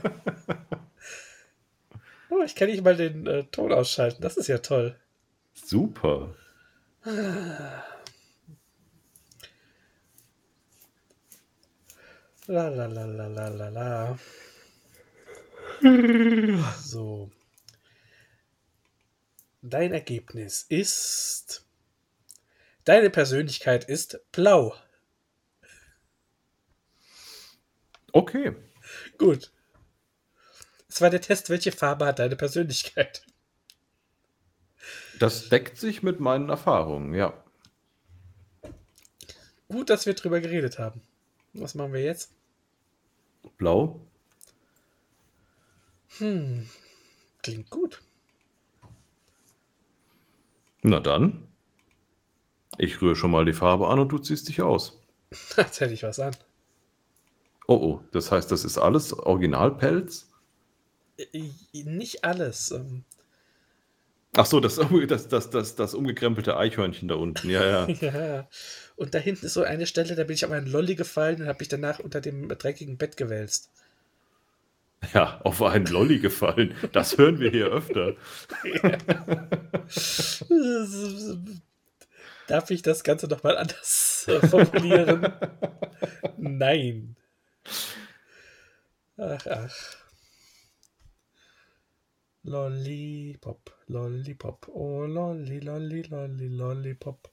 oh, 2.30 2.42
ich 2.42 2.54
kann 2.54 2.68
nicht 2.68 2.82
mal 2.82 2.96
den 2.96 3.26
äh, 3.26 3.44
Ton 3.44 3.70
ausschalten. 3.70 4.22
Das 4.22 4.38
ist 4.38 4.46
ja 4.46 4.58
toll. 4.58 4.96
Super. 5.52 6.34
La 12.46 12.68
la 12.68 12.86
la 12.86 13.04
la 13.04 13.26
la 13.26 13.48
la 13.48 13.68
la. 13.68 14.18
So. 16.82 17.30
Dein 19.62 19.92
Ergebnis 19.92 20.64
ist. 20.68 21.66
Deine 22.90 23.08
Persönlichkeit 23.08 23.84
ist 23.84 24.18
blau. 24.32 24.74
Okay. 28.10 28.56
Gut. 29.16 29.52
Es 30.88 31.00
war 31.00 31.08
der 31.08 31.20
Test, 31.20 31.50
welche 31.50 31.70
Farbe 31.70 32.06
hat 32.06 32.18
deine 32.18 32.34
Persönlichkeit? 32.34 33.24
Das 35.20 35.48
deckt 35.50 35.78
sich 35.78 36.02
mit 36.02 36.18
meinen 36.18 36.48
Erfahrungen, 36.48 37.14
ja. 37.14 37.32
Gut, 39.68 39.88
dass 39.88 40.06
wir 40.06 40.14
drüber 40.14 40.40
geredet 40.40 40.80
haben. 40.80 41.00
Was 41.52 41.76
machen 41.76 41.92
wir 41.92 42.02
jetzt? 42.02 42.32
Blau. 43.56 44.00
Hm. 46.18 46.68
Klingt 47.40 47.70
gut. 47.70 48.02
Na 50.82 50.98
dann. 50.98 51.49
Ich 52.78 53.00
rühre 53.02 53.16
schon 53.16 53.30
mal 53.30 53.44
die 53.44 53.52
Farbe 53.52 53.88
an 53.88 53.98
und 53.98 54.10
du 54.10 54.18
ziehst 54.18 54.48
dich 54.48 54.62
aus. 54.62 55.00
Jetzt 55.56 55.80
hätte 55.80 55.94
ich 55.94 56.02
was 56.02 56.18
an. 56.20 56.34
Oh 57.66 57.74
oh, 57.74 58.04
das 58.12 58.32
heißt, 58.32 58.50
das 58.50 58.64
ist 58.64 58.78
alles 58.78 59.12
Originalpelz? 59.12 60.30
Äh, 61.18 61.44
Nicht 61.84 62.24
alles. 62.24 62.70
ähm, 62.72 63.04
Ach 64.36 64.46
so, 64.46 64.60
das, 64.60 64.76
das, 65.08 65.28
das, 65.28 65.50
das, 65.50 65.74
das 65.76 65.94
umgekrempelte 65.94 66.56
Eichhörnchen 66.56 67.08
da 67.08 67.16
unten. 67.16 67.50
Ja, 67.50 67.86
ja. 67.86 67.88
Ja. 68.00 68.48
Und 68.96 69.14
da 69.14 69.18
hinten 69.18 69.46
ist 69.46 69.54
so 69.54 69.62
eine 69.62 69.86
Stelle, 69.86 70.14
da 70.14 70.24
bin 70.24 70.34
ich 70.34 70.44
auf 70.44 70.50
einen 70.50 70.66
Lolli 70.66 70.94
gefallen 70.94 71.40
und 71.40 71.48
habe 71.48 71.58
mich 71.60 71.68
danach 71.68 72.00
unter 72.00 72.20
dem 72.20 72.48
dreckigen 72.48 72.98
Bett 72.98 73.16
gewälzt. 73.16 73.70
Ja, 75.14 75.40
auf 75.44 75.62
einen 75.62 75.86
Lolli 75.86 76.18
gefallen. 76.18 76.74
Das 76.92 77.16
hören 77.16 77.40
wir 77.40 77.50
hier 77.50 77.68
öfter. 77.68 78.14
Darf 82.50 82.68
ich 82.72 82.82
das 82.82 83.04
Ganze 83.04 83.28
nochmal 83.28 83.56
anders 83.56 84.26
äh, 84.26 84.44
formulieren? 84.44 85.32
Nein. 86.36 87.14
Ach, 89.16 89.46
ach. 89.46 89.96
Lollipop, 92.42 93.70
Lollipop, 93.86 94.66
oh 94.66 95.04
Lolli, 95.04 95.60
Lolli, 95.60 96.02
Lolli, 96.02 96.48
Lollipop. 96.48 97.30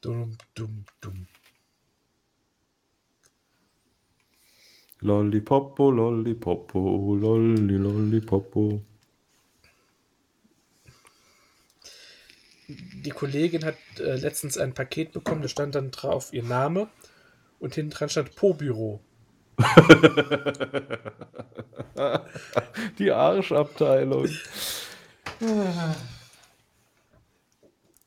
Dum, 0.00 0.38
dum, 0.54 0.84
dum. 1.00 1.26
Lollipopo, 5.00 5.90
lollipopo, 5.90 7.16
lolli, 7.16 7.76
lollipopo. 7.76 8.93
Die 12.68 13.10
Kollegin 13.10 13.64
hat 13.64 13.76
äh, 13.98 14.16
letztens 14.16 14.56
ein 14.58 14.74
Paket 14.74 15.12
bekommen, 15.12 15.42
da 15.42 15.48
stand 15.48 15.74
dann 15.74 15.90
drauf 15.90 16.32
ihr 16.32 16.42
Name 16.42 16.88
und 17.58 17.74
hinten 17.74 17.90
dran 17.90 18.08
stand 18.08 18.34
Po-Büro. 18.34 19.00
Die 22.98 23.12
Arschabteilung. 23.12 24.28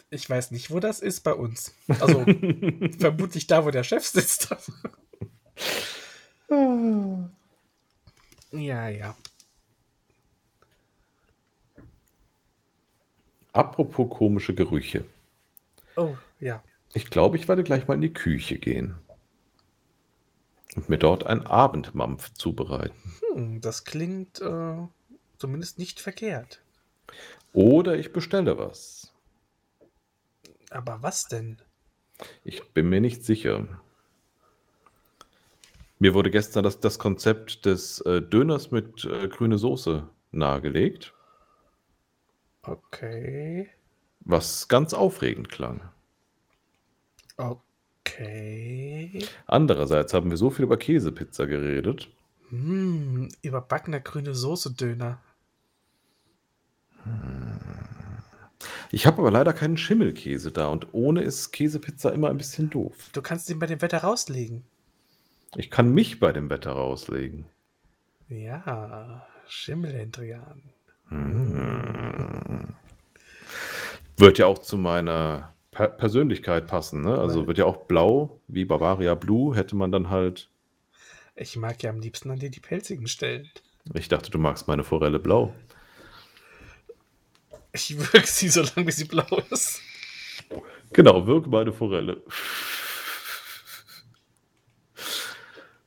Ich 0.09 0.29
weiß 0.29 0.51
nicht, 0.51 0.71
wo 0.71 0.79
das 0.79 1.01
ist 1.01 1.21
bei 1.21 1.33
uns. 1.33 1.73
Also 1.99 2.25
vermutlich 2.99 3.47
da, 3.47 3.65
wo 3.65 3.71
der 3.71 3.83
Chef 3.83 4.05
sitzt. 4.05 4.55
ja, 8.51 8.89
ja. 8.89 9.15
Apropos 13.57 14.07
komische 14.07 14.53
Gerüche. 14.53 15.03
Oh, 15.95 16.15
ja. 16.39 16.63
Ich 16.93 17.09
glaube, 17.09 17.37
ich 17.37 17.47
werde 17.47 17.63
gleich 17.63 17.87
mal 17.87 17.95
in 17.95 18.01
die 18.01 18.13
Küche 18.13 18.59
gehen 18.59 18.99
und 20.75 20.89
mir 20.89 20.99
dort 20.99 21.25
einen 21.25 21.47
Abendmampf 21.47 22.33
zubereiten. 22.33 23.15
Hm, 23.33 23.59
das 23.59 23.83
klingt 23.83 24.39
äh, 24.41 24.77
zumindest 25.39 25.79
nicht 25.79 25.99
verkehrt. 25.99 26.61
Oder 27.51 27.97
ich 27.97 28.13
bestelle 28.13 28.59
was. 28.59 29.11
Aber 30.69 31.01
was 31.01 31.27
denn? 31.27 31.57
Ich 32.43 32.63
bin 32.73 32.89
mir 32.89 33.01
nicht 33.01 33.25
sicher. 33.25 33.67
Mir 35.97 36.13
wurde 36.13 36.29
gestern 36.29 36.63
das, 36.63 36.79
das 36.79 36.99
Konzept 36.99 37.65
des 37.65 38.01
äh, 38.01 38.21
Döners 38.21 38.69
mit 38.69 39.03
äh, 39.05 39.27
grüne 39.27 39.57
Soße 39.57 40.07
nahegelegt, 40.31 41.15
Okay. 42.67 43.69
was 44.19 44.67
ganz 44.67 44.93
aufregend 44.93 45.49
klang. 45.49 45.81
Okay. 47.37 49.25
Andererseits 49.45 50.13
haben 50.13 50.29
wir 50.29 50.37
so 50.37 50.49
viel 50.49 50.63
über 50.63 50.77
Käsepizza 50.77 51.45
geredet. 51.45 52.09
Hm, 52.49 53.29
überbackener 53.41 53.99
grüne 53.99 54.33
Soße-Döner. 54.33 55.19
Ich 58.91 59.05
habe 59.05 59.19
aber 59.19 59.31
leider 59.31 59.53
keinen 59.53 59.77
Schimmelkäse 59.77 60.51
da 60.51 60.67
und 60.67 60.93
ohne 60.93 61.21
ist 61.21 61.51
Käsepizza 61.51 62.09
immer 62.09 62.29
ein 62.29 62.37
bisschen 62.37 62.69
doof. 62.69 63.09
Du 63.13 63.21
kannst 63.21 63.49
ihn 63.49 63.59
bei 63.59 63.65
dem 63.65 63.81
Wetter 63.81 63.99
rauslegen. 63.99 64.63
Ich 65.55 65.71
kann 65.71 65.93
mich 65.93 66.19
bei 66.19 66.31
dem 66.31 66.49
Wetter 66.49 66.71
rauslegen. 66.71 67.45
Ja, 68.29 69.25
Schimmelendrian. 71.09 72.75
Wird 74.17 74.37
ja 74.39 74.47
auch 74.47 74.59
zu 74.59 74.77
meiner 74.77 75.53
per 75.71 75.89
Persönlichkeit 75.89 76.67
passen, 76.67 77.01
ne? 77.01 77.19
Also 77.19 77.45
wird 77.45 77.59
ja 77.59 77.65
auch 77.65 77.85
blau, 77.85 78.41
wie 78.47 78.65
Bavaria 78.65 79.13
Blue, 79.13 79.55
hätte 79.55 79.75
man 79.75 79.91
dann 79.91 80.09
halt. 80.09 80.49
Ich 81.35 81.55
mag 81.55 81.83
ja 81.83 81.91
am 81.91 81.99
liebsten 81.99 82.31
an 82.31 82.39
dir 82.39 82.49
die 82.49 82.59
pelzigen 82.59 83.07
Stellen. 83.07 83.47
Ich 83.93 84.09
dachte, 84.09 84.31
du 84.31 84.39
magst 84.39 84.67
meine 84.67 84.83
Forelle 84.83 85.19
blau. 85.19 85.53
Ich 87.73 87.95
wirke 87.95 88.25
sie 88.25 88.49
so 88.49 88.61
lange, 88.61 88.85
bis 88.85 88.97
sie 88.97 89.05
blau 89.05 89.25
ist. 89.51 89.81
Genau, 90.93 91.27
wirke 91.27 91.49
meine 91.49 91.71
Forelle. 91.71 92.23